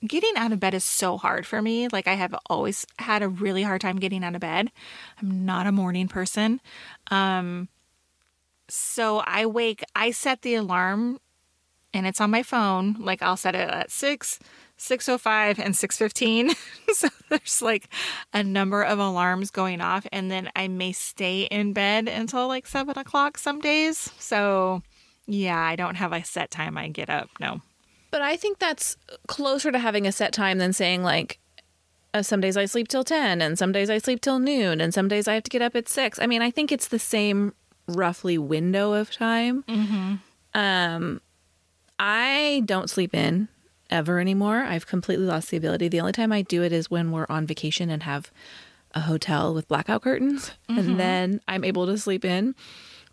[0.06, 1.88] getting out of bed is so hard for me.
[1.88, 4.70] Like, I have always had a really hard time getting out of bed.
[5.22, 6.60] I'm not a morning person.
[7.10, 7.68] Um,
[8.68, 11.20] so I wake, I set the alarm
[11.94, 12.96] and it's on my phone.
[12.98, 14.40] Like, I'll set it at 6,
[14.78, 16.54] 6.05, and 6.15.
[16.94, 17.88] so there's like
[18.34, 20.06] a number of alarms going off.
[20.12, 24.10] And then I may stay in bed until like 7 o'clock some days.
[24.18, 24.82] So,
[25.26, 27.30] yeah, I don't have a set time I get up.
[27.40, 27.62] No.
[28.10, 31.38] But I think that's closer to having a set time than saying like
[32.12, 34.94] uh, some days I sleep till 10 and some days I sleep till noon and
[34.94, 36.20] some days I have to get up at 6.
[36.20, 37.54] I mean, I think it's the same
[37.88, 39.64] roughly window of time.
[40.54, 41.20] Um
[41.98, 43.48] I don't sleep in
[43.90, 44.62] ever anymore.
[44.62, 45.88] I've completely lost the ability.
[45.88, 48.30] The only time I do it is when we're on vacation and have
[48.94, 52.54] a hotel with blackout curtains and then I'm able to sleep in.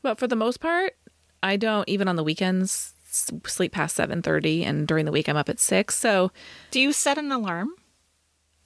[0.02, 0.94] But for the most part,
[1.44, 5.50] I don't even on the weekends sleep past 7:30 and during the week I'm up
[5.50, 5.96] at 6.
[5.96, 6.32] So
[6.72, 7.70] Do you set an alarm?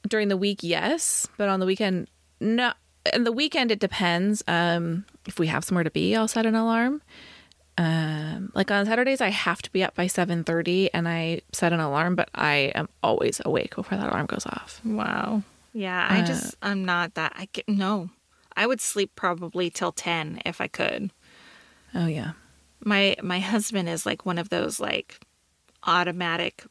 [0.08, 2.08] during the week, yes, but on the weekend
[2.40, 2.74] no.
[3.12, 4.44] And the weekend it depends.
[4.48, 7.02] Um if we have somewhere to be, I'll set an alarm.
[7.78, 11.80] Um like on Saturdays I have to be up by 7:30 and I set an
[11.80, 14.82] alarm, but I am always awake before that alarm goes off.
[14.86, 15.44] Wow.
[15.74, 17.34] Yeah, I uh, just, I'm not that.
[17.36, 18.10] I get, no.
[18.56, 21.12] I would sleep probably till 10 if I could.
[21.94, 22.32] Oh yeah.
[22.84, 25.20] My my husband is like one of those like
[25.84, 26.64] automatic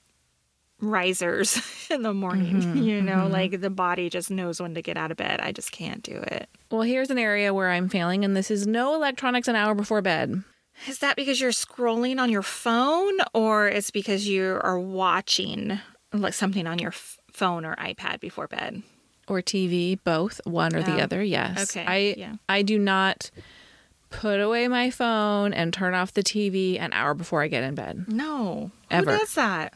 [0.81, 3.33] risers in the morning, mm-hmm, you know, mm-hmm.
[3.33, 5.41] like the body just knows when to get out of bed.
[5.41, 6.49] I just can't do it.
[6.71, 10.03] Well, here's an area where I'm failing and this is no electronics an hour before
[10.03, 10.43] bed.
[10.89, 15.79] Is that because you're scrolling on your phone or it's because you are watching
[16.12, 18.83] like something on your f- phone or iPad before bed?
[19.27, 21.22] or TV, both, one or the Oh, other.
[21.22, 21.70] Yes.
[21.75, 22.35] okay, I yeah.
[22.47, 23.31] I do not
[24.11, 27.75] put away my phone and turn off the TV an hour before I get in
[27.75, 28.05] bed.
[28.07, 28.70] No.
[28.91, 29.12] Ever.
[29.12, 29.72] Who does that?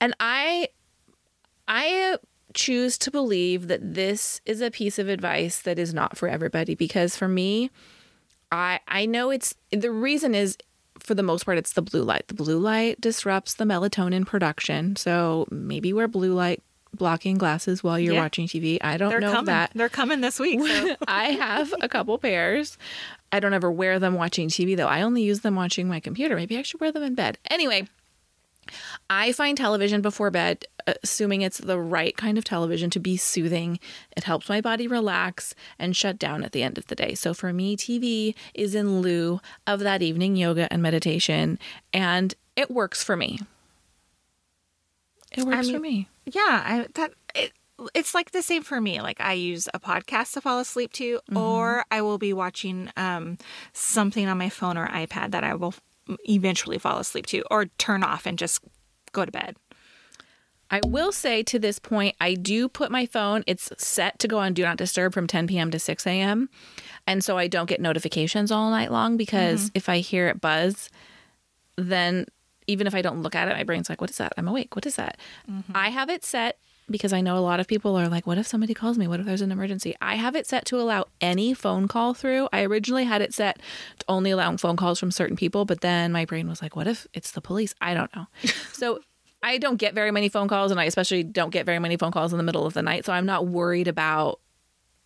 [0.00, 0.68] And I
[1.68, 2.16] I uh,
[2.54, 6.74] choose to believe that this is a piece of advice that is not for everybody
[6.74, 7.70] because for me,
[8.52, 10.56] I I know it's the reason is
[10.98, 12.28] for the most part it's the blue light.
[12.28, 14.96] The blue light disrupts the melatonin production.
[14.96, 16.62] So maybe wear blue light
[16.94, 18.22] blocking glasses while you're Yeah.
[18.22, 18.78] watching TV.
[18.80, 19.44] I don't They're know coming.
[19.46, 19.70] that.
[19.74, 20.60] They're coming this week.
[20.66, 20.96] So.
[21.08, 22.78] I have a couple pairs.
[23.30, 24.86] I don't ever wear them watching TV though.
[24.88, 26.34] I only use them watching my computer.
[26.34, 27.38] Maybe I should wear them in bed.
[27.50, 27.86] Anyway,
[29.10, 30.64] I find television before bed,
[31.02, 33.78] assuming it's the right kind of television, to be soothing.
[34.16, 37.14] It helps my body relax and shut down at the end of the day.
[37.14, 41.58] So for me, TV is in lieu of that evening yoga and meditation,
[41.92, 43.38] and it works for me.
[45.32, 46.08] It works for mean- me.
[46.26, 47.52] Yeah, I that it,
[47.94, 49.00] it's like the same for me.
[49.00, 53.38] Like I use a podcast to fall asleep to, or I will be watching um
[53.72, 55.74] something on my phone or iPad that I will
[56.28, 58.62] eventually fall asleep to, or turn off and just
[59.12, 59.56] go to bed.
[60.70, 64.38] I will say to this point, I do put my phone, it's set to go
[64.38, 65.70] on Do Not Disturb from 10 p.m.
[65.70, 66.50] to 6 a.m.
[67.06, 69.76] And so I don't get notifications all night long because mm-hmm.
[69.78, 70.90] if I hear it buzz,
[71.76, 72.26] then
[72.66, 74.34] even if I don't look at it, my brain's like, what is that?
[74.36, 74.76] I'm awake.
[74.76, 75.18] What is that?
[75.50, 75.72] Mm-hmm.
[75.74, 76.58] I have it set
[76.90, 79.06] because I know a lot of people are like, what if somebody calls me?
[79.06, 79.94] What if there's an emergency?
[80.00, 82.48] I have it set to allow any phone call through.
[82.52, 83.60] I originally had it set
[83.98, 86.86] to only allowing phone calls from certain people, but then my brain was like, what
[86.86, 87.74] if it's the police?
[87.80, 88.26] I don't know.
[88.72, 89.00] so
[89.42, 92.10] I don't get very many phone calls, and I especially don't get very many phone
[92.10, 93.04] calls in the middle of the night.
[93.04, 94.40] So I'm not worried about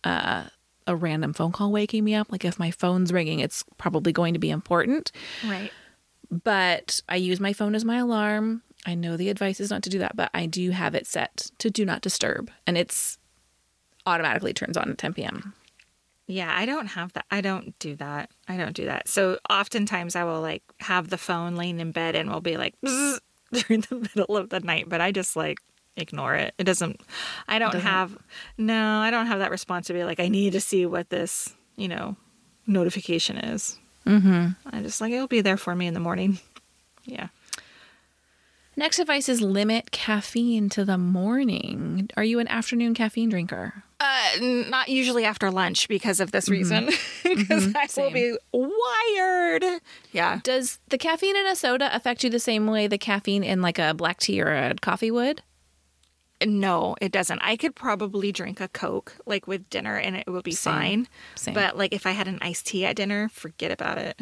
[0.03, 0.45] uh,
[0.87, 2.31] a random phone call waking me up.
[2.31, 5.11] Like if my phone's ringing, it's probably going to be important
[5.47, 5.71] Right.
[6.29, 8.63] but I use my phone as my alarm.
[8.85, 11.49] I know the advice is not to do that, but I do have it set
[11.59, 13.17] to do not disturb, and it's
[14.05, 15.53] automatically turns on at 10 p.m.
[16.27, 17.25] Yeah, I don't have that.
[17.31, 18.29] I don't do that.
[18.47, 19.07] I don't do that.
[19.07, 22.75] So oftentimes I will like have the phone laying in bed and will be like
[22.83, 25.59] during the middle of the night, but I just like
[25.95, 26.53] ignore it.
[26.57, 27.01] It doesn't.
[27.47, 28.17] I don't Doesn't- have.
[28.57, 31.53] No, I don't have that response to be like I need to see what this
[31.75, 32.15] you know
[32.67, 33.77] notification is.
[34.05, 34.47] Mm-hmm.
[34.75, 36.39] I just like it'll be there for me in the morning.
[37.05, 37.27] Yeah.
[38.75, 42.09] Next advice is limit caffeine to the morning.
[42.17, 43.83] Are you an afternoon caffeine drinker?
[43.99, 46.89] Uh, not usually after lunch because of this reason,
[47.23, 49.63] because I will be wired.
[50.11, 50.39] Yeah.
[50.43, 53.77] Does the caffeine in a soda affect you the same way the caffeine in like
[53.79, 55.43] a black tea or a coffee would?
[56.45, 57.39] No, it doesn't.
[57.39, 60.73] I could probably drink a Coke like with dinner and it would be Same.
[60.73, 61.07] fine.
[61.35, 61.53] Same.
[61.53, 64.19] But like if I had an iced tea at dinner, forget about it.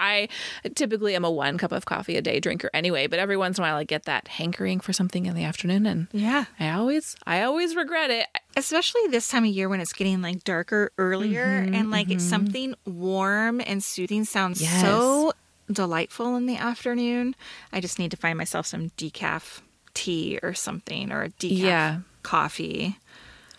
[0.00, 0.28] I
[0.74, 3.64] typically am a one cup of coffee a day drinker anyway, but every once in
[3.64, 6.44] a while I get that hankering for something in the afternoon and Yeah.
[6.58, 8.26] I always I always regret it.
[8.56, 12.22] Especially this time of year when it's getting like darker earlier mm-hmm, and like it's
[12.24, 12.30] mm-hmm.
[12.30, 14.80] something warm and soothing sounds Yes.
[14.82, 15.32] so
[15.70, 17.34] delightful in the afternoon.
[17.72, 19.60] I just need to find myself some decaf
[19.94, 21.98] tea or something or a decaf Yeah.
[22.22, 22.98] coffee.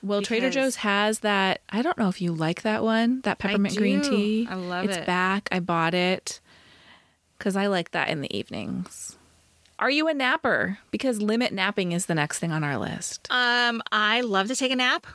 [0.02, 1.62] Well, Trader Joe's has that.
[1.70, 4.48] I don't know if you like that one, that peppermint green tea.
[4.50, 5.00] I love it's it.
[5.00, 5.50] It's back.
[5.52, 6.40] I bought it
[7.38, 9.18] because I like that in the evenings.
[9.80, 10.78] Are you a napper?
[10.92, 13.28] Because limit napping is the next thing on our list.
[13.30, 15.08] Um, I love to take a nap.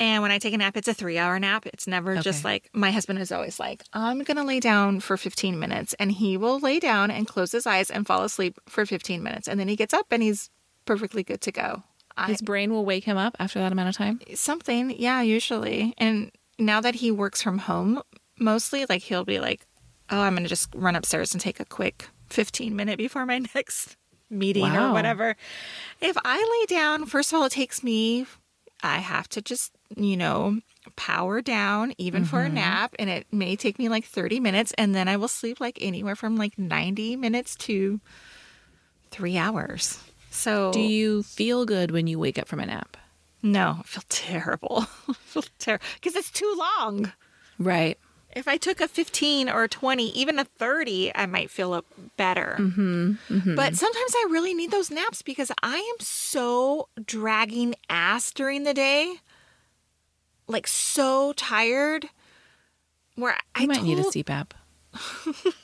[0.00, 1.66] And when I take a nap, it's a three hour nap.
[1.66, 5.16] It's never just like my husband is always like, I'm going to lay down for
[5.16, 5.94] 15 minutes.
[5.98, 9.48] And he will lay down and close his eyes and fall asleep for 15 minutes.
[9.48, 10.50] And then he gets up and he's
[10.84, 11.82] perfectly good to go.
[12.18, 14.20] I, His brain will wake him up after that amount of time.
[14.34, 15.94] something, yeah, usually.
[15.98, 18.02] And now that he works from home
[18.38, 19.66] mostly, like he'll be like,
[20.10, 23.38] oh, I'm going to just run upstairs and take a quick 15 minute before my
[23.54, 23.96] next
[24.30, 24.90] meeting Wow.
[24.90, 25.36] or whatever.
[26.00, 28.26] If I lay down, first of all, it takes me,
[28.82, 30.60] I have to just, you know,
[30.96, 32.54] power down even for a mm-hmm.
[32.54, 32.94] nap.
[32.98, 34.72] And it may take me like 30 minutes.
[34.76, 38.00] And then I will sleep like anywhere from like 90 minutes to
[39.10, 40.02] three hours.
[40.30, 42.96] So Do you feel good when you wake up from a nap?
[43.42, 44.86] no, I feel terrible.
[45.08, 47.12] I feel terrible because it's too long.
[47.58, 47.98] Right.
[48.36, 51.82] If I took a 15 or a 20, even a 30, I might feel
[52.16, 52.56] better.
[52.58, 53.54] Mm-hmm, mm-hmm.
[53.54, 58.74] But sometimes I really need those naps because I am so dragging ass during the
[58.74, 59.14] day.
[60.46, 62.08] Like so tired.
[63.16, 64.50] Where I You might need a told- CPAP.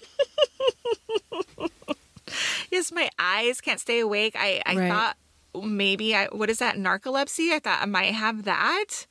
[2.71, 4.35] Yes, my eyes can't stay awake.
[4.39, 4.89] I, I Right.
[4.91, 5.17] thought
[5.65, 7.53] maybe I what is that narcolepsy?
[7.53, 9.07] I thought I might have that.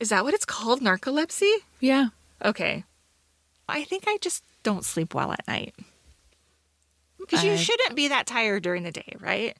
[0.00, 0.80] Is that what it's called?
[0.80, 1.52] Narcolepsy?
[1.80, 2.08] Yeah.
[2.44, 2.84] Okay.
[3.68, 5.74] I think I just don't sleep well at night.
[7.18, 9.56] Because you shouldn't be that tired during the day, right?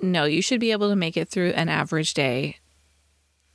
[0.00, 2.56] No, you should be able to make it through an average day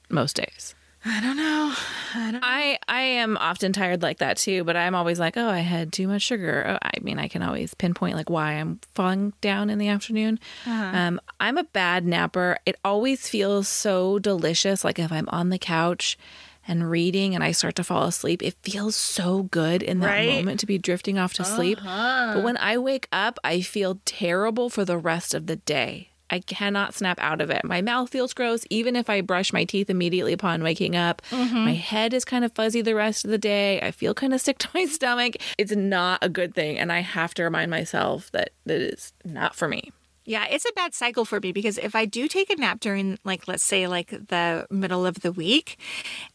[0.09, 0.75] most days.
[1.05, 1.73] I don't know.
[2.15, 5.49] I don't I I am often tired like that too, but I'm always like, oh,
[5.49, 6.63] I had too much sugar.
[6.65, 10.39] Oh, I mean, I can always pinpoint like why I'm falling down in the afternoon.
[10.65, 12.57] Um, I'm a bad napper.
[12.65, 14.83] It always feels so delicious.
[14.85, 16.17] Like if I'm on the couch
[16.65, 20.27] and reading and I start to fall asleep, it feels so good in that Right?
[20.27, 21.81] moment to be drifting off to sleep.
[21.83, 26.11] But when I wake up, I feel terrible for the rest of the day.
[26.33, 27.63] I cannot snap out of it.
[27.63, 31.21] My mouth feels gross even if I brush my teeth immediately upon waking up.
[31.29, 31.59] Mm-hmm.
[31.59, 33.79] My head is kind of fuzzy the rest of the day.
[33.81, 35.35] I feel kind of sick to my stomach.
[35.59, 36.79] It's not a good thing.
[36.79, 39.91] And I have to remind myself that that is not for me.
[40.25, 43.19] Yeah, it's a bad cycle for me because if I do take a nap during,
[43.23, 45.77] like, let's say, like the middle of the week,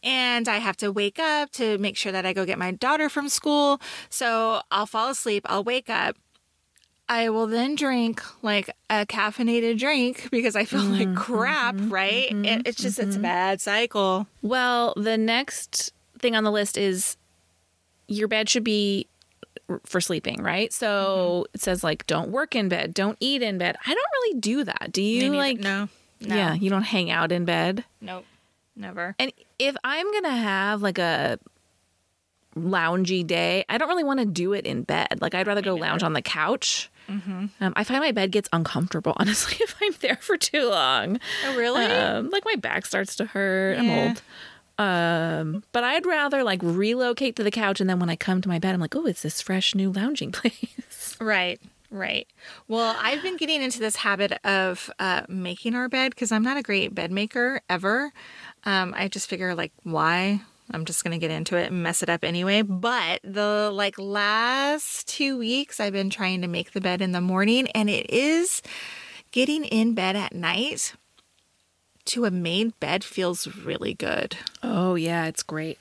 [0.01, 3.09] and I have to wake up to make sure that I go get my daughter
[3.09, 6.15] from school, so I'll fall asleep, I'll wake up.
[7.09, 11.17] I will then drink like a caffeinated drink because I feel like mm-hmm.
[11.17, 11.89] crap, mm-hmm.
[11.89, 12.25] right?
[12.29, 12.61] It, mm-hmm.
[12.65, 14.27] it's just, it's a bad cycle.
[14.43, 17.17] Well, the next thing on the list is
[18.07, 19.07] your bed should be
[19.85, 20.71] for sleeping, right?
[20.71, 23.75] So it says like don't work in bed, don't eat in bed.
[23.85, 24.91] I don't really do that.
[24.91, 25.89] Do you like no,
[26.21, 27.85] no, Yeah, you don't hang out in bed.
[28.01, 28.25] nope,
[28.75, 29.15] never.
[29.19, 31.39] And if I'm going to have like a
[32.55, 35.19] loungy day, I don't really want to do it in bed.
[35.21, 36.89] Like I'd rather go lounge on the couch.
[37.09, 37.45] Mm-hmm.
[37.61, 41.19] Um, I find my bed gets uncomfortable, honestly, if I'm there for too long.
[41.45, 41.85] Oh, really?
[41.85, 43.79] Um, like my back starts to hurt.
[43.79, 44.21] I'm old.
[44.79, 48.47] Um, but I'd rather like relocate to the couch and then when I come to
[48.47, 51.17] my bed, I'm like, oh, it's this fresh new lounging place.
[51.19, 51.59] Right,
[51.91, 52.27] right.
[52.69, 56.55] Well, I've been getting into this habit of uh, making our bed because I'm not
[56.55, 58.13] a great bed maker ever.
[58.63, 60.41] Um, I just figure like, why?
[60.71, 62.61] I'm just gonna get into it and mess it up anyway.
[62.61, 67.21] But the like last two weeks, I've been trying to make the bed in the
[67.21, 68.61] morning, and it is
[69.31, 70.93] getting in bed at night
[72.05, 74.35] to a made bed feels really good.
[74.63, 75.77] Oh, yeah, it's great.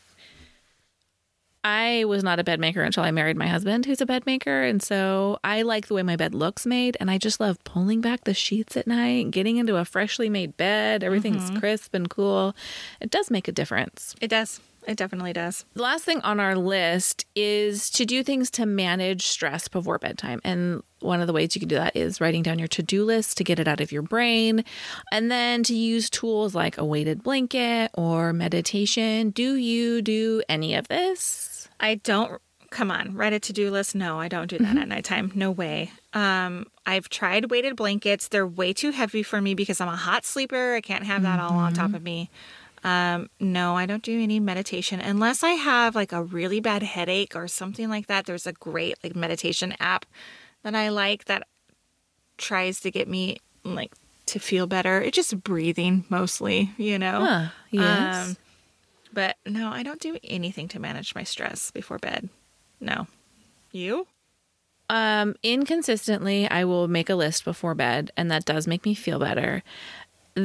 [1.64, 4.62] I was not a bed maker until I married my husband, who's a bed maker.
[4.62, 6.96] And so I like the way my bed looks made.
[7.00, 10.56] And I just love pulling back the sheets at night, getting into a freshly made
[10.56, 11.02] bed.
[11.02, 11.58] Everything's mm-hmm.
[11.58, 12.54] crisp and cool.
[13.00, 14.14] It does make a difference.
[14.20, 14.60] It does.
[14.86, 15.64] It definitely does.
[15.74, 20.40] The last thing on our list is to do things to manage stress before bedtime.
[20.44, 23.04] And one of the ways you can do that is writing down your to do
[23.04, 24.64] list to get it out of your brain.
[25.12, 29.30] And then to use tools like a weighted blanket or meditation.
[29.30, 31.68] Do you do any of this?
[31.80, 33.94] I don't come on, write a to-do list.
[33.94, 35.32] No, I don't do that at nighttime.
[35.34, 35.90] No way.
[36.12, 38.28] Um, I've tried weighted blankets.
[38.28, 40.74] They're way too heavy for me because I'm a hot sleeper.
[40.74, 42.30] I can't have that all on top of me.
[42.84, 47.34] Um, no, I don't do any meditation unless I have like a really bad headache
[47.34, 48.26] or something like that.
[48.26, 50.06] There's a great like meditation app
[50.62, 51.46] that I like that
[52.36, 53.92] tries to get me like
[54.26, 55.00] to feel better.
[55.00, 57.24] It's just breathing mostly, you know.
[57.24, 58.28] Huh, yes.
[58.28, 58.36] Um,
[59.12, 62.28] but no, I don't do anything to manage my stress before bed.
[62.80, 63.06] No.
[63.72, 64.06] You?
[64.90, 69.18] Um, inconsistently, I will make a list before bed, and that does make me feel
[69.18, 69.62] better.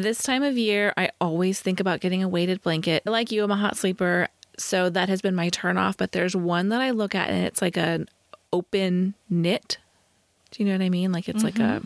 [0.01, 3.05] This time of year, I always think about getting a weighted blanket.
[3.05, 4.27] Like you, I'm a hot sleeper,
[4.57, 5.97] so that has been my turnoff.
[5.97, 8.09] But there's one that I look at, and it's like an
[8.51, 9.77] open knit.
[10.49, 11.11] Do you know what I mean?
[11.11, 11.85] Like it's like a mm-hmm.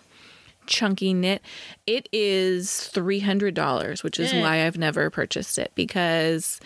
[0.67, 1.41] chunky knit.
[1.85, 6.61] It is three hundred dollars, which is why I've never purchased it because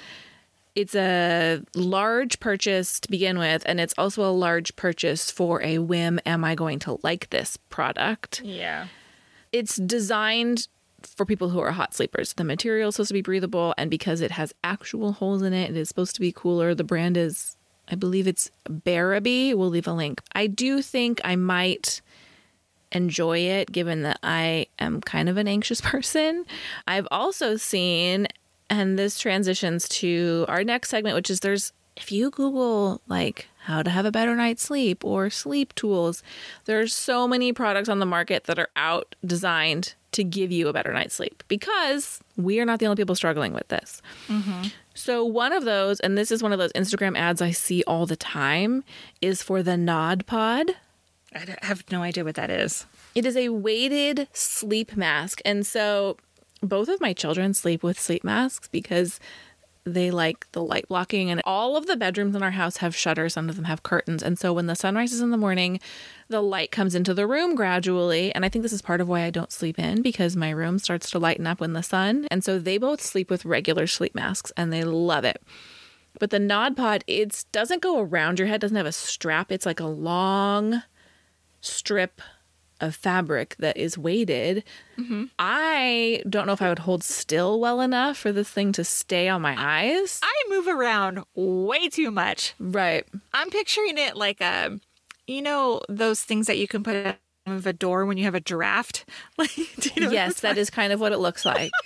[0.76, 5.80] it's a large purchase to begin with, and it's also a large purchase for a
[5.80, 6.20] whim.
[6.24, 8.42] Am I going to like this product?
[8.44, 8.88] Yeah.
[9.52, 10.68] It's designed
[11.06, 12.34] for people who are hot sleepers.
[12.34, 15.72] The material is supposed to be breathable, and because it has actual holes in it,
[15.72, 16.74] it is supposed to be cooler.
[16.76, 17.58] The brand is,
[17.90, 19.56] I believe it's Bearaby.
[19.56, 20.22] We'll leave a link.
[20.34, 22.02] I do think I might
[22.92, 26.46] enjoy it given that I am kind of an anxious person.
[26.88, 28.28] I've also seen,
[28.70, 33.84] and this transitions to our next segment, which is there's, if you Google like how
[33.84, 36.24] to have a better night's sleep or sleep tools,
[36.66, 40.74] there's so many products on the market that are out designed to give you a
[40.74, 44.02] better night's sleep because we are not the only people struggling with this.
[44.28, 44.68] Mm-hmm.
[44.94, 48.06] So, one of those, and this is one of those Instagram ads I see all
[48.06, 48.84] the time,
[49.22, 50.72] is for the Nod Pod.
[51.34, 52.86] I have no idea what that is.
[53.16, 55.42] It is a weighted sleep mask.
[55.46, 56.18] And so
[56.62, 59.20] both of my children sleep with sleep masks because
[59.84, 63.34] they like the light blocking and all of the bedrooms in our house have shutters.
[63.34, 64.22] Some of them have curtains.
[64.22, 65.80] And so when the sun rises in the morning
[66.30, 68.34] the light comes into the room gradually.
[68.34, 70.80] And i think this is part of why i don't sleep in because my room
[70.80, 72.28] starts to lighten up when the sun.
[72.30, 75.42] And so they both sleep with regular sleep masks and they love it.
[76.20, 79.52] But the nod pod it doesn't go around your head doesn't have a strap.
[79.52, 80.84] It's like a long
[81.62, 82.22] strip
[82.82, 84.64] of fabric that is weighted,
[84.98, 85.26] mm-hmm.
[85.40, 89.30] I don't know if I would hold still well enough for this thing to stay
[89.30, 90.20] on my eyes.
[90.24, 92.54] I move around way too much.
[92.60, 93.06] Right.
[93.34, 94.80] I'm picturing it like a,
[95.28, 98.36] you know, those things that you can put out of a door when you have
[98.36, 99.06] a draft.
[99.38, 101.72] Like, you know yes, that is kind of what it looks like.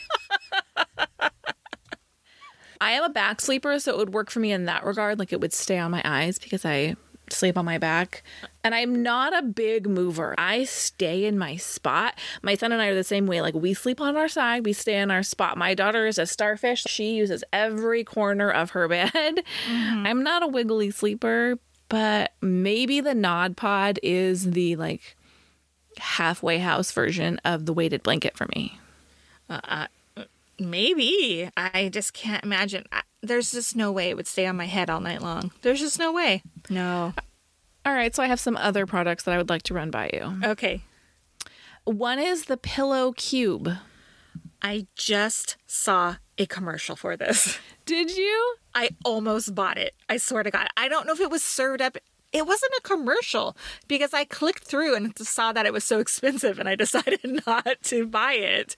[2.82, 5.20] I am a back sleeper, so it would work for me in that regard.
[5.20, 6.96] Like it would stay on my eyes because I
[7.30, 8.24] sleep on my back.
[8.64, 10.36] And I'm not a big mover.
[10.38, 12.16] I stay in my spot.
[12.42, 13.42] My son and I are the same way.
[13.42, 15.58] Like we sleep on our side, we stay in our spot.
[15.58, 16.84] My daughter is a starfish.
[16.88, 19.12] She uses every corner of her bed.
[19.14, 20.08] Mm-hmm.
[20.08, 21.58] I'm not a wiggly sleeper,
[21.90, 25.16] but maybe the Nod Pod is the like
[25.98, 28.80] halfway house version of the weighted blanket for me.
[29.50, 29.88] Uh,
[30.60, 31.50] Maybe.
[31.58, 32.86] I just can't imagine.
[32.92, 35.52] I, there's just no way it would stay on my head all night long.
[35.62, 36.44] There's just no way.
[36.70, 37.14] No.
[37.86, 40.10] All right, so I have some other products that I would like to run by
[40.14, 40.40] you.
[40.44, 40.82] Okay.
[41.84, 43.70] One is the Pillow Cube.
[44.62, 47.60] I just saw a commercial for this.
[47.86, 48.56] Did you?
[48.74, 49.94] I almost bought it.
[50.10, 50.68] I swear to God.
[50.76, 51.98] I don't know if it was served up.
[52.34, 53.56] It wasn't a commercial
[53.88, 57.78] because I clicked through and saw that it was so expensive and I decided not
[57.84, 58.76] to buy it.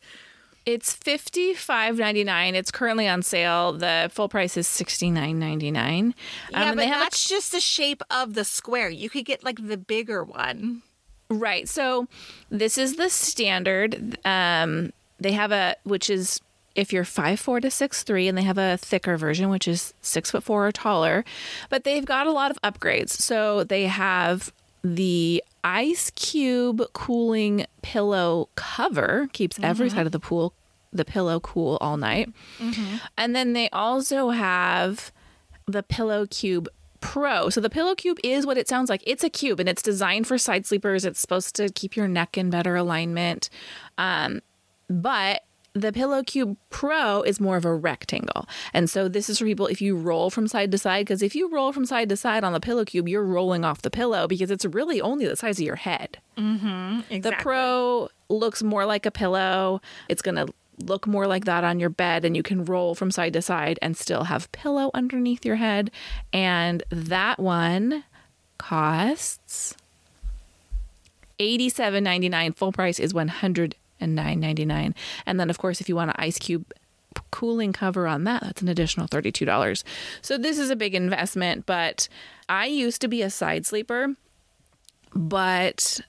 [0.68, 2.54] It's fifty five ninety nine.
[2.54, 3.72] It's currently on sale.
[3.72, 6.14] The full price is sixty nine ninety nine.
[6.52, 8.90] Yeah, Um, and but that's just the shape of the square.
[8.90, 10.82] You could get like the bigger one.
[11.30, 11.70] right.
[11.70, 12.08] So
[12.50, 14.18] this is the standard.
[14.26, 14.92] Um,
[15.22, 16.42] they have a which is
[16.76, 19.94] if you're five four to six three, and they have a thicker version which is
[20.02, 21.24] six foot four or taller.
[21.70, 23.12] But they've got a lot of upgrades.
[23.12, 24.52] So they have
[24.84, 30.54] the ice cube cooling pillow cover keeps every side of the pool
[30.92, 32.34] the pillow cool all night.
[33.18, 35.12] And then they also have
[35.68, 36.68] the pillow cube
[37.02, 37.50] pro.
[37.50, 39.04] So the pillow cube is what it sounds like.
[39.06, 41.06] It's a cube and it's designed for side sleepers.
[41.06, 43.50] It's supposed to keep your neck in better alignment.
[43.98, 44.42] Um,
[44.90, 45.44] but
[45.82, 48.48] the Pillow Cube Pro is more of a rectangle.
[48.74, 51.36] And so this is for people if you roll from side to side, because if
[51.36, 54.28] you roll from side to side on the Pillow Cube, you're rolling off the pillow
[54.28, 56.18] because it's really only the size of your head.
[56.38, 57.20] Mm-hmm, exactly.
[57.20, 59.82] The Pro looks more like a pillow.
[60.10, 60.54] It's going to
[60.86, 63.80] look more like that on your bed, and you can roll from side to side
[63.82, 65.90] and still have pillow underneath your head.
[66.32, 68.04] And that one
[68.60, 69.76] costs
[71.40, 72.54] eighty-seven ninety-nine.
[72.54, 74.96] Full price is one hundred and nine ninety-nine.
[75.26, 76.72] And then, of course, if you want an ice cube
[77.32, 79.84] cooling cover on that, that's an additional thirty-two dollars.
[80.22, 81.66] So this is a big investment.
[81.66, 82.08] But
[82.50, 84.16] I used to be a side sleeper,
[85.14, 86.02] but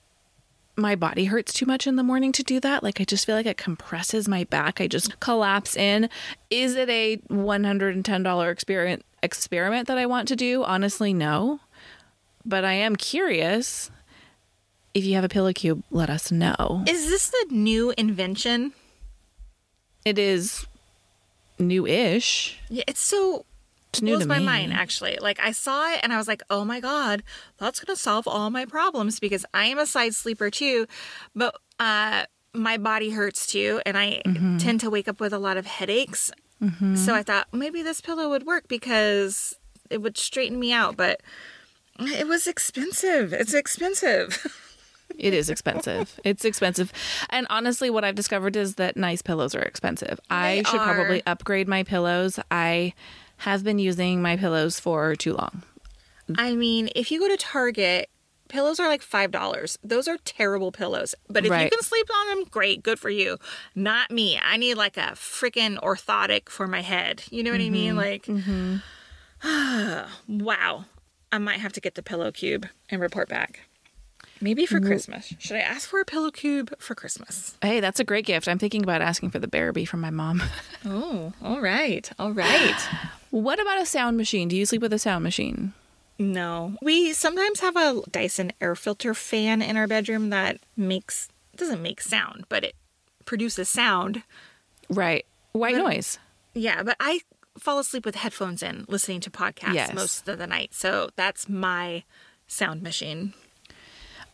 [0.79, 2.83] my body hurts too much in the morning to do that.
[2.83, 4.79] Like I just feel like it compresses my back.
[4.79, 6.09] I just collapse in.
[6.49, 10.63] Is it a $110 experiment experiment that I want to do?
[10.63, 11.59] Honestly, no.
[12.45, 13.91] But I am curious.
[14.93, 16.83] If you have a pillow cube, let us know.
[16.87, 18.73] Is this the new invention?
[20.05, 20.65] It is
[21.59, 22.57] new-ish.
[22.69, 23.45] Yeah, it's so
[23.91, 24.45] It's new blows my me.
[24.45, 25.17] mind actually.
[25.21, 27.23] Like I saw it and I was like, "Oh my god,
[27.57, 30.87] that's going to solve all my problems because I am a side sleeper too."
[31.35, 34.57] But uh my body hurts too and I Mm-hmm.
[34.57, 36.31] tend to wake up with a lot of headaches.
[36.95, 39.55] So I thought maybe this pillow would work because
[39.89, 41.21] it would straighten me out, but
[41.99, 43.31] it was expensive.
[43.31, 44.45] It's expensive.
[45.19, 46.19] It is expensive.
[46.23, 46.91] it's expensive.
[47.29, 50.19] And honestly, what I've discovered is that nice pillows are expensive.
[50.29, 52.39] They I should probably upgrade my pillows.
[52.49, 52.93] I
[53.37, 55.63] have been using my pillows for too long.
[56.37, 58.09] I mean, if you go to Target,
[58.49, 59.77] pillows are like $5.
[59.83, 61.15] Those are terrible pillows.
[61.29, 63.37] But if you can sleep on them, great, good for you.
[63.75, 64.39] Not me.
[64.43, 67.23] I need like a freaking orthotic for my head.
[67.29, 67.95] You know what I mean?
[67.95, 67.97] Mm-hmm.
[67.97, 68.25] Like,
[69.43, 70.37] mm-hmm.
[70.45, 70.85] wow.
[71.31, 73.68] I might have to get the pillow cube and report back.
[74.41, 75.33] Maybe for Christmas.
[75.39, 77.57] Should I ask for a pillow cube for Christmas?
[77.61, 78.47] Hey, that's a great gift.
[78.47, 80.41] I'm thinking about asking for the Bearaby from my mom.
[80.85, 82.09] Oh, all right.
[82.17, 82.75] All right.
[83.31, 84.47] what about a sound machine?
[84.47, 85.73] Do you sleep with a sound machine?
[86.17, 86.75] No.
[86.81, 91.27] We sometimes have a Dyson air filter fan in our bedroom that makes
[91.57, 92.75] doesn't make sound, but it
[93.25, 94.23] produces sound.
[94.89, 95.25] Right.
[95.51, 96.17] White noise.
[96.53, 97.19] Yeah, but I
[97.57, 99.93] fall asleep with headphones in listening to podcasts Yes.
[99.93, 100.73] most of the night.
[100.73, 102.03] So that's my
[102.47, 103.33] sound machine.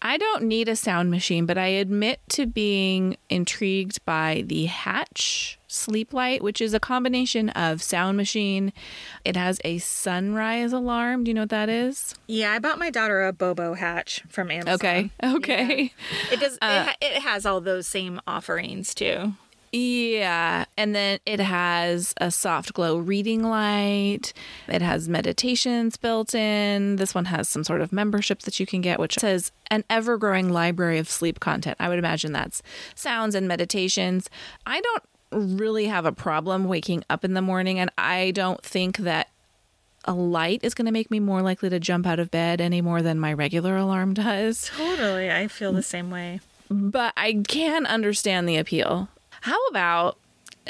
[0.06, 5.58] I don't need a sound machine, but I admit to being intrigued by the Hatch
[5.68, 8.72] sleep light, which is a combination of sound machine.
[9.26, 11.24] It has a sunrise alarm.
[11.24, 12.14] Do you know what that is?
[12.28, 14.76] Yeah, I bought my daughter a Bobo hatch from Amazon.
[14.76, 15.10] Okay.
[15.24, 15.92] Okay.
[16.32, 19.34] It does it, uh, ha- it has all those same offerings too.
[19.76, 20.64] Yeah.
[20.78, 24.32] And then it has a soft glow reading light.
[24.70, 26.96] It has meditations built in.
[26.96, 30.18] This one has some sort of membership that you can get, which says an ever
[30.18, 31.76] growing library of sleep content.
[31.80, 32.64] I would imagine that's
[32.96, 34.30] sounds and meditations.
[34.66, 39.00] I don't really have a problem waking up in the morning, and I don't think
[39.00, 39.28] that
[40.06, 42.80] a light is going to make me more likely to jump out of bed any
[42.80, 44.72] more than my regular alarm does.
[44.78, 45.30] Totally.
[45.30, 46.40] I feel the same way.
[46.70, 49.10] But I can understand the appeal.
[49.46, 50.18] How about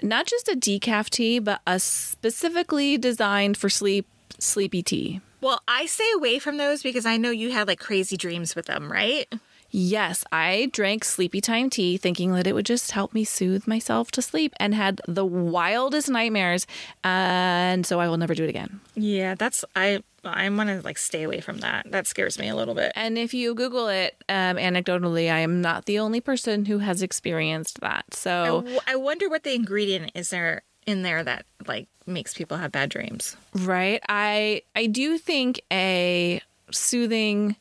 [0.03, 4.05] not just a decaf tea, but a specifically designed for sleep
[4.37, 5.21] sleepy tea?
[5.39, 8.65] Well, I stay away from those because I know you had like crazy dreams with
[8.65, 9.33] them, right?
[9.71, 14.09] Yes, I drank sleepy time tea thinking that it would just help me soothe myself
[14.11, 16.65] to sleep and had the wildest nightmares.
[17.03, 18.79] And so I will never do it again.
[18.95, 21.91] Yeah, that's I I'm gonna like stay away from that.
[21.91, 22.91] That scares me a little bit.
[22.95, 27.01] And if you Google it, um, anecdotally, I am not the only person who has
[27.01, 28.05] experienced that.
[28.13, 32.57] So, w- I wonder what the ingredient is there in there that like makes people
[32.57, 33.35] have bad dreams.
[33.53, 36.41] right, I I do think a
[36.71, 37.55] soothing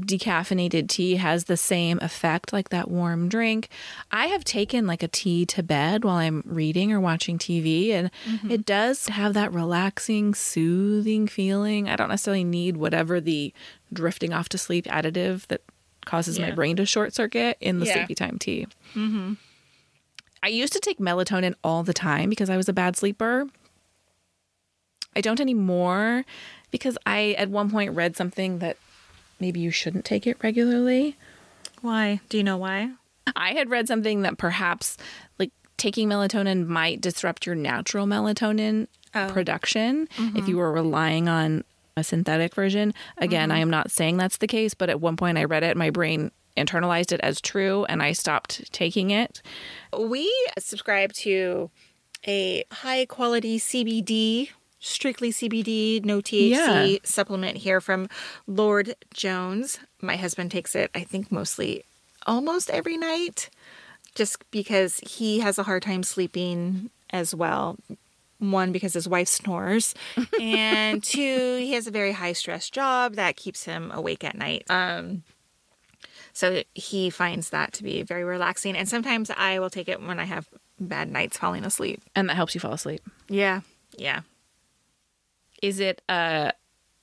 [0.00, 3.68] decaffeinated tea has the same effect like that warm drink.
[4.10, 8.10] I have taken like a tea to bed while I'm reading or watching TV and
[8.26, 8.50] mm-hmm.
[8.50, 11.88] it does have that relaxing, soothing feeling.
[11.88, 13.52] I don't necessarily need whatever the
[13.92, 15.62] drifting off to sleep additive that
[16.04, 17.94] causes my brain to short circuit in the Yeah.
[17.94, 18.66] sleepy time tea.
[18.94, 19.34] Mm-hmm.
[20.42, 23.46] I used to take melatonin all the time because I was a bad sleeper.
[25.16, 26.24] I don't anymore
[26.70, 28.76] because I at one point read something that
[29.44, 31.18] maybe you shouldn't take it regularly.
[31.82, 32.20] Why?
[32.30, 32.92] Do you know why?
[33.36, 34.96] I had read something that perhaps
[35.38, 39.28] like taking melatonin might disrupt your natural melatonin Oh.
[39.28, 40.56] production if you mm-hmm.
[40.56, 41.62] were relying on
[41.96, 42.92] a synthetic version.
[43.18, 43.56] Again, mm-hmm.
[43.56, 45.90] I am not saying that's the case, but at one point I read it, my
[45.90, 49.40] brain internalized it as true and I stopped taking it.
[49.96, 51.70] We subscribe to
[52.26, 54.48] a high quality CBD,
[54.84, 56.98] strictly CBD, no THC Yeah.
[57.04, 58.08] supplement here from
[58.46, 59.78] Lord Jones.
[60.02, 61.84] My husband takes it, I think, mostly
[62.26, 63.48] almost every night,
[64.14, 67.76] just because he has a hard time sleeping as well.
[68.38, 69.94] One, because his wife snores,
[70.40, 74.64] and two, he has a very high stress job that keeps him awake at night.
[74.68, 75.22] Um,
[76.34, 78.76] so he finds that to be very relaxing.
[78.76, 82.02] And sometimes I will take it when I have bad nights falling asleep.
[82.14, 83.00] And that helps you fall asleep.
[83.28, 83.60] Yeah.
[83.96, 84.22] Yeah.
[85.62, 86.52] Is it a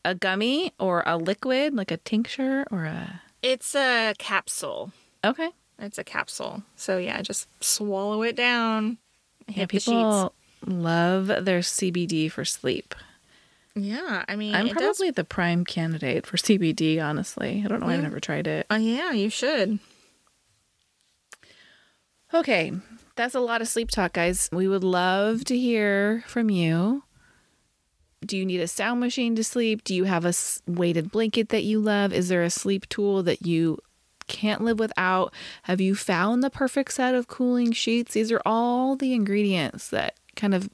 [0.03, 4.91] a gummy or a liquid, like a tincture or a It's a capsule.
[5.23, 5.49] Okay.
[5.79, 6.63] It's a capsule.
[6.75, 8.97] So yeah, just swallow it down.
[9.47, 10.33] Yeah, people
[10.65, 12.93] love their CBD for sleep.
[13.75, 14.25] Yeah.
[14.27, 17.61] I mean, I'm it does- probably the prime candidate for CBD, honestly.
[17.63, 17.87] I don't know.
[17.87, 18.65] I've never tried it.
[18.69, 19.79] Oh, yeah, you should.
[22.33, 22.71] Okay.
[23.15, 24.49] That's a lot of sleep talk, guys.
[24.51, 27.03] We would love to hear from you.
[28.25, 29.83] Do you need a sound machine to sleep?
[29.83, 30.33] Do you have a
[30.67, 32.13] weighted blanket that you love?
[32.13, 33.79] Is there a sleep tool that you
[34.27, 35.33] can't live without?
[35.63, 38.13] Have you found the perfect set of cooling sheets?
[38.13, 40.69] These are all the ingredients that kind of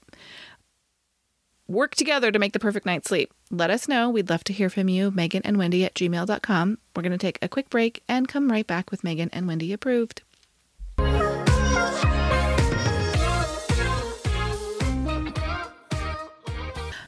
[1.68, 3.34] work together to make the perfect night's sleep.
[3.50, 4.10] Let us know.
[4.10, 5.12] We'd love to hear from you.
[5.12, 6.78] Megan and Wendy at gmail.com.
[6.95, 9.74] We're going to take a quick break and come right back with Megan and Wendy
[9.74, 10.22] approved.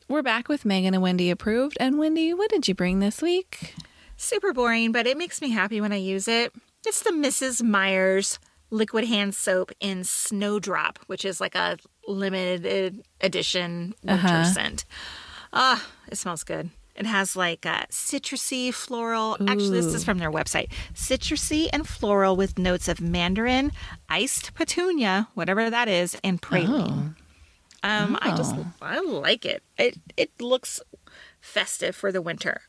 [0.10, 1.78] We're back with Megan and Wendy approved.
[1.80, 3.76] And Wendy, what did you bring this week?
[4.18, 6.52] Super boring, but it makes me happy when I use it.
[6.86, 7.62] It's the Mrs.
[7.62, 8.40] Meyer's
[8.72, 14.46] liquid hand soap in Snowdrop, which is like a limited edition winter Uh-huh.
[14.46, 14.86] scent.
[15.54, 16.72] Ah, it smells good.
[16.96, 19.38] It has like a citrusy floral.
[19.48, 20.70] Actually, this is from their website.
[20.94, 23.72] Citrusy and floral with notes of mandarin,
[24.10, 27.16] iced petunia, whatever that is, and praline.
[27.84, 29.64] Um, I just I like it.
[29.78, 30.82] It it looks
[31.42, 32.62] festive for the winter.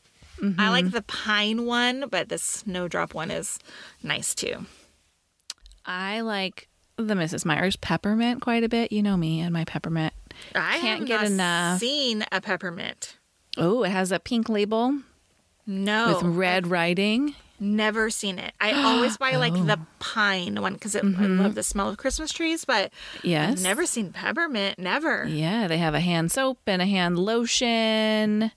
[0.57, 3.59] I like the pine one, but the snowdrop one is
[4.01, 4.65] nice too.
[5.85, 7.45] I like the Mrs.
[7.45, 8.91] Meyer's peppermint quite a bit.
[8.91, 10.13] You know me and my peppermint.
[10.55, 11.79] I Can't get enough.
[11.79, 13.17] Seen a peppermint?
[13.57, 14.99] Oh, it has a pink label
[15.67, 17.35] No, with red writing.
[17.61, 18.53] Never seen it.
[18.59, 19.85] I always buy like the Oh.
[19.99, 21.39] pine one because I Mm-hmm.
[21.41, 22.91] love the smell of Christmas trees, but
[23.23, 23.51] Yes.
[23.59, 24.79] I've never seen peppermint.
[24.79, 25.25] Never.
[25.27, 28.51] Yeah, they have a hand soap and a hand lotion.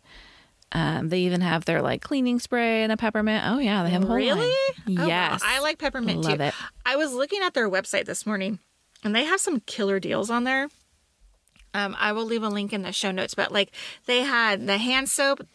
[0.73, 3.45] Um, they even have their like cleaning spray and a peppermint.
[3.47, 4.41] Oh yeah, they have a whole Really?
[4.41, 4.99] line.
[4.99, 5.07] Oh, wow.
[5.07, 6.45] Yes, I like peppermint Love too.
[6.45, 6.55] it.
[6.85, 8.59] I was looking at their website this morning
[9.05, 10.69] and they have some killer deals on there.
[11.75, 13.73] Um, I will leave a link in the show notes, but like
[14.07, 15.47] they had the hand soap,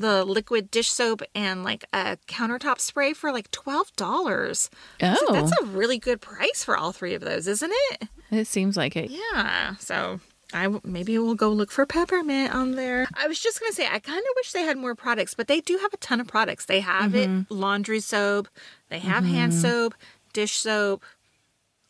[0.00, 4.70] the liquid dish soap, and like a countertop spray for like twelve dollars.
[5.02, 8.08] Oh, That's a really good price for all three of those, isn't it?
[8.30, 9.10] It seems like it.
[9.10, 9.76] Yeah.
[9.76, 10.20] So
[10.52, 13.06] I w- maybe we'll go look for peppermint on there.
[13.14, 15.60] I was just gonna say I kind of wish they had more products, but they
[15.60, 16.66] do have a ton of products.
[16.66, 17.42] They have Mm-hmm.
[17.42, 18.48] it laundry soap,
[18.88, 19.94] they have hand soap,
[20.32, 21.02] dish soap,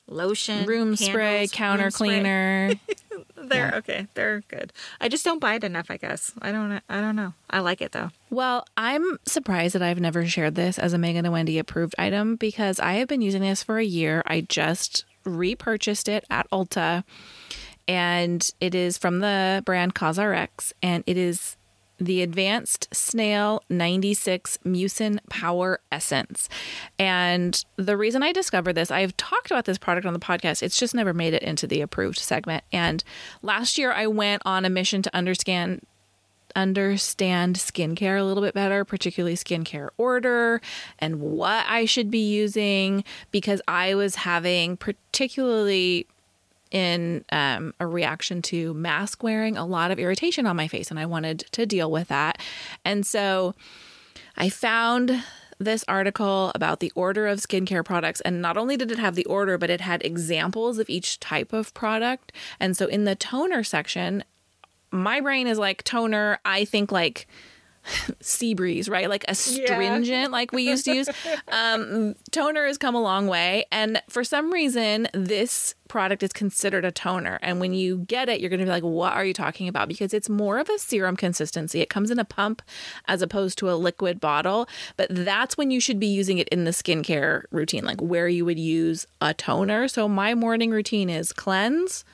[0.09, 2.09] lotion, Room spray, counter room spray.
[2.09, 2.73] cleaner.
[3.37, 4.07] They're okay.
[4.15, 4.73] They're good.
[5.01, 5.87] I just don't buy it enough.
[5.91, 6.81] I guess I don't.
[6.89, 7.33] I don't know.
[7.51, 8.11] I like it though.
[8.31, 12.37] Well, I'm surprised that I've never shared this as a Megan and Wendy approved item
[12.37, 14.23] because I have been using this for a year.
[14.27, 17.05] I just repurchased it at Ulta
[17.89, 21.56] and it is from the brand CosRx and it is
[21.99, 26.49] the Advanced Snail 96 Mucin Power Essence.
[26.99, 30.62] And the reason I discovered this, I've talked about this product on the podcast.
[30.62, 32.64] It's just never made it into the approved segment.
[32.72, 33.03] And
[33.42, 35.86] last year I went on a mission to understand
[36.55, 40.61] understand skincare a little bit better, particularly skincare order
[40.99, 46.07] and what I should be using because I was having particularly
[46.71, 50.99] in um, a reaction to mask wearing a lot of irritation on my face and
[50.99, 52.41] I wanted to deal with that.
[52.85, 53.55] And so
[54.37, 55.23] I found
[55.59, 59.25] this article about the order of skincare products and not only did it have the
[59.25, 62.33] order but it had examples of each type of product.
[62.61, 64.23] And so in the toner section
[64.91, 66.39] my brain is like toner.
[66.45, 67.27] I think like
[68.20, 69.09] sea breeze, right?
[69.09, 71.09] Like astringent, like we used to use.
[71.49, 73.66] Um, toner has come a long way.
[73.70, 77.39] And for some reason, this product is considered a toner.
[77.43, 79.89] And when you get it, you're going to be like, what are you talking about?
[79.89, 81.80] Because it's more of a serum consistency.
[81.80, 82.62] It comes in a pump
[83.07, 84.68] as opposed to a liquid bottle.
[84.97, 88.45] But that's when you should be using it in the skincare routine, like where you
[88.45, 89.89] would use a toner.
[89.89, 92.05] So my morning routine is cleanse,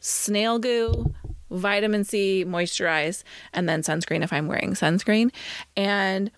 [0.00, 1.14] snail goo,
[1.52, 3.22] vitamin C, moisturize,
[3.52, 5.32] and then sunscreen if I'm wearing sunscreen.
[5.76, 6.30] And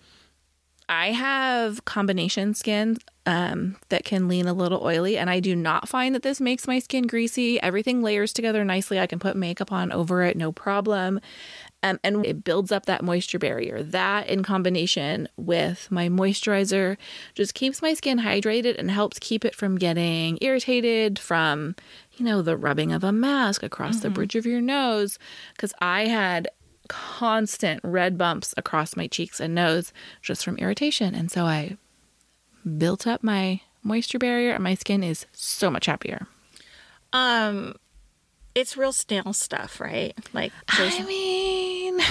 [0.87, 5.89] I have combination skin um, that can lean a little oily, and I do not
[5.89, 7.59] find that this makes my skin greasy.
[7.61, 8.99] Everything layers together nicely.
[8.99, 11.19] I can put makeup on over it, no problem.
[11.85, 13.83] Um, and it builds up that moisture barrier.
[13.83, 16.97] That, in combination with my moisturizer,
[17.35, 21.75] just keeps my skin hydrated and helps keep it from getting irritated from,
[22.17, 25.19] you know, the rubbing of a mask across the bridge of your nose.
[25.53, 26.47] Because I had
[26.87, 31.13] constant red bumps across my cheeks and nose just from irritation.
[31.13, 31.77] And so I
[32.77, 36.25] built up my moisture barrier, and my skin is so much happier.
[37.13, 37.75] Um,
[38.55, 40.13] it's real snail stuff, right?
[40.33, 41.99] Like I mean,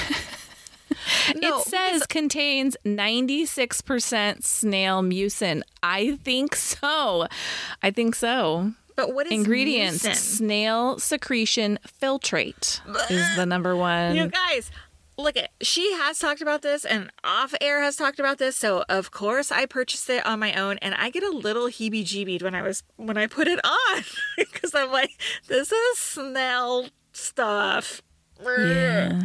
[1.37, 5.63] No, it says contains 96% snail mucin.
[5.83, 7.27] I think so.
[7.83, 8.73] I think so.
[8.97, 10.15] but what is Ingredients mucin?
[10.15, 12.81] snail secretion filtrate
[13.11, 14.15] is the number one.
[14.15, 14.71] You guys,
[15.17, 18.57] look at she has talked about this and off air has talked about this.
[18.57, 22.05] So of course I purchased it on my own and I get a little heebie
[22.05, 24.03] jeebied when I was when I put it on.
[24.37, 25.11] Because I'm like,
[25.47, 28.03] this is snail stuff.
[28.45, 29.21] Yeah.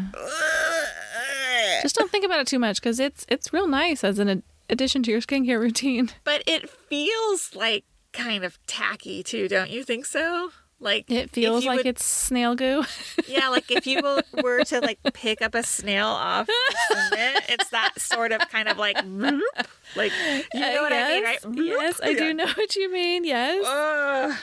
[1.82, 4.44] Just don't think about it too much because it's it's real nice as an ad-
[4.70, 6.10] addition to your skincare routine.
[6.24, 10.52] But it feels like kind of tacky too, don't you think so?
[10.82, 12.84] Like It feels like would- it's snail goo.
[13.28, 14.02] Yeah, like if you
[14.44, 16.76] were- to like pick up a snail off the
[17.10, 18.96] cement, it's that sort of kind of like,
[19.96, 20.12] like
[20.54, 21.46] you know what I mean, right?
[21.46, 23.24] Uh, Yes, I do know what you mean.
[23.26, 23.66] Yes.
[23.68, 24.38] Ugh.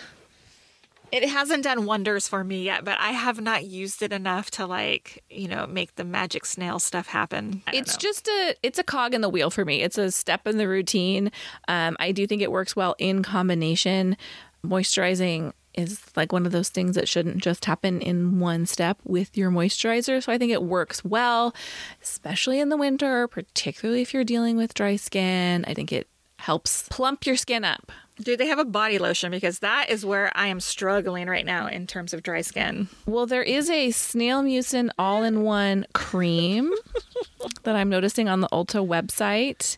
[1.12, 4.66] It hasn't done wonders for me yet, but I have not used it enough to
[4.66, 7.62] like, you know, make the magic snail stuff happen.
[7.72, 7.98] It's know.
[7.98, 9.82] just a it's a cog in the wheel for me.
[9.82, 11.30] It's a step in the routine.
[11.68, 14.16] Um, I do think it works well in combination.
[14.64, 19.36] Moisturizing is like one of those things that shouldn't just happen in one step with
[19.36, 20.22] your moisturizer.
[20.22, 21.54] So I think it works well,
[22.02, 25.64] especially in the winter, particularly if you're dealing with dry skin.
[25.66, 26.08] I think it
[26.38, 27.92] helps plump your skin up.
[28.18, 29.30] Do they have a body lotion?
[29.30, 32.88] Because that is where I am struggling right now in terms of dry skin.
[33.04, 36.72] Well, there is a snail mucin all in one cream
[37.64, 39.76] that I'm noticing on the Ulta website.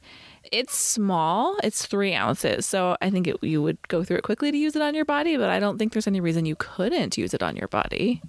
[0.53, 2.67] It's small, it's three ounces.
[2.67, 5.05] So I think it, you would go through it quickly to use it on your
[5.05, 8.23] body, but I don't think there's any reason you couldn't use it on your body.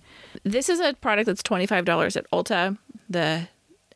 [0.44, 2.78] This is a product that's $25 at Ulta,
[3.10, 3.48] the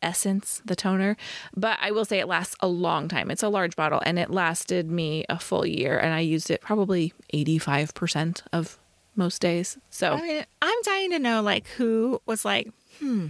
[0.02, 1.16] Essence, the toner.
[1.56, 3.32] But I will say it lasts a long time.
[3.32, 6.62] It's a large bottle and it lasted me a full year, and I used it
[6.62, 8.78] probably 85% of
[9.16, 9.78] most days.
[9.90, 10.14] So.
[10.14, 13.28] I mean, I'm dying to know like who was like, hmm,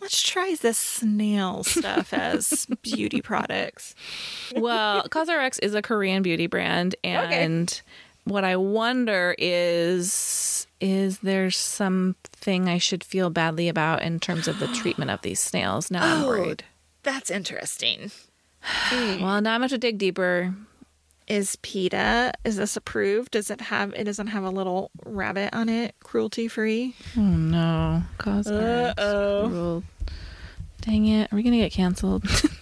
[0.00, 3.94] let's try this snail stuff as beauty products.
[4.56, 7.80] well, CosRx is a Korean beauty brand, and
[8.24, 14.58] what I wonder is is there something I should feel badly about in terms of
[14.60, 15.90] the treatment of these snails?
[15.90, 16.28] Now I'm Oh.
[16.28, 16.64] worried.
[17.02, 18.10] That's interesting.
[18.92, 20.54] Well, now I'm going to dig deeper.
[21.30, 22.32] Is PETA.
[22.44, 23.30] Is this approved?
[23.30, 23.94] Does it have?
[23.94, 25.94] It doesn't have a little rabbit on it.
[26.02, 26.94] Cruelty free.
[27.16, 28.02] Oh no.
[28.18, 29.48] Cause Uh-oh.
[29.48, 29.84] Cruel.
[30.80, 31.32] Dang it.
[31.32, 32.24] Are we gonna get canceled?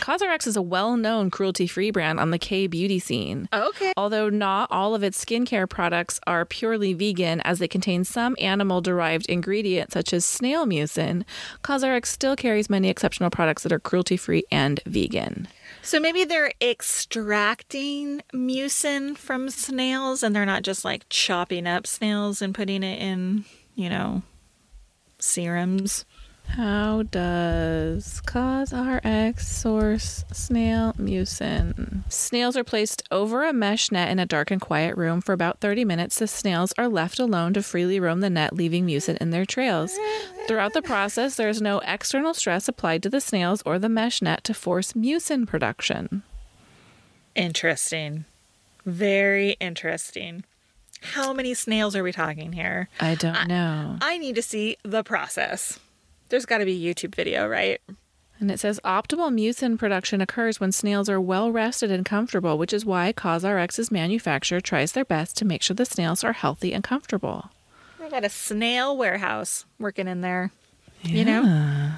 [0.00, 3.48] CosRx is a well-known cruelty-free brand on the K beauty scene.
[3.52, 3.92] Okay.
[3.96, 8.80] Although not all of its skincare products are purely vegan, as they contain some animal
[8.80, 11.24] derived ingredients such as snail mucin,
[11.62, 15.48] CosRx still carries many exceptional products that are cruelty free and vegan.
[15.82, 22.40] So maybe they're extracting mucin from snails, and they're not just like chopping up snails
[22.40, 24.22] and putting it in, you know,
[25.18, 26.04] serums.
[26.46, 32.04] How does CosRx source snail mucin?
[32.12, 35.58] Snails are placed over a mesh net in a dark and quiet room for about
[35.60, 36.18] 30 minutes.
[36.18, 39.98] The snails are left alone to freely roam the net, leaving mucin in their trails.
[40.46, 44.22] Throughout the process, there is no external stress applied to the snails or the mesh
[44.22, 46.22] net to force mucin production.
[47.34, 48.26] Interesting.
[48.86, 50.44] Very interesting.
[51.00, 52.88] How many snails are we talking here?
[53.00, 53.98] I don't know.
[54.00, 55.78] I need to see the process.
[56.28, 57.80] There's got to be a YouTube video, right?
[58.40, 62.72] And it says optimal mucin production occurs when snails are well rested and comfortable, which
[62.72, 66.82] is why CosRx's manufacturer tries their best to make sure the snails are healthy and
[66.82, 67.50] comfortable.
[68.02, 70.50] I got a snail warehouse working in there.
[71.02, 71.92] You know?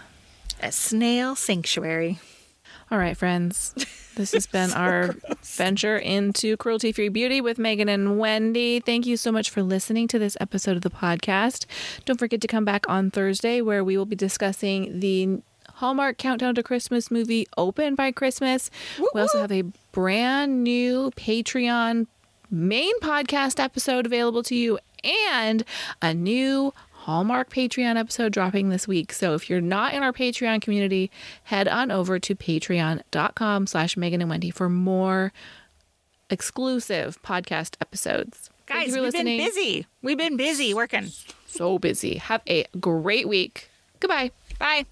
[0.63, 2.19] A snail sanctuary.
[2.91, 3.75] All right, friends.
[4.15, 8.79] This has been our venture into cruelty free beauty with Megan and Wendy.
[8.79, 11.67] Thank you so much for listening to this episode of the podcast.
[12.05, 15.41] Don't forget to come back on Thursday where we will be discussing the
[15.75, 18.71] Hallmark Countdown to Christmas movie Open by Christmas.
[19.13, 22.07] We also have a brand new Patreon
[22.51, 24.79] main podcast episode available to you
[25.35, 25.65] and
[26.01, 26.73] a new
[27.07, 29.13] Hallmark Patreon episode dropping this week.
[29.13, 31.09] So if you're not in our Patreon community,
[31.45, 35.33] head on over to patreon.com slash Megan and Wendy for more
[36.31, 38.51] exclusive podcast episodes.
[38.67, 39.39] Guys, we've listening.
[39.39, 39.87] been busy.
[40.03, 41.13] We've been busy working.
[41.47, 42.17] So busy.
[42.17, 43.71] Have a great week.
[44.01, 44.33] Goodbye.
[44.59, 44.87] Bye.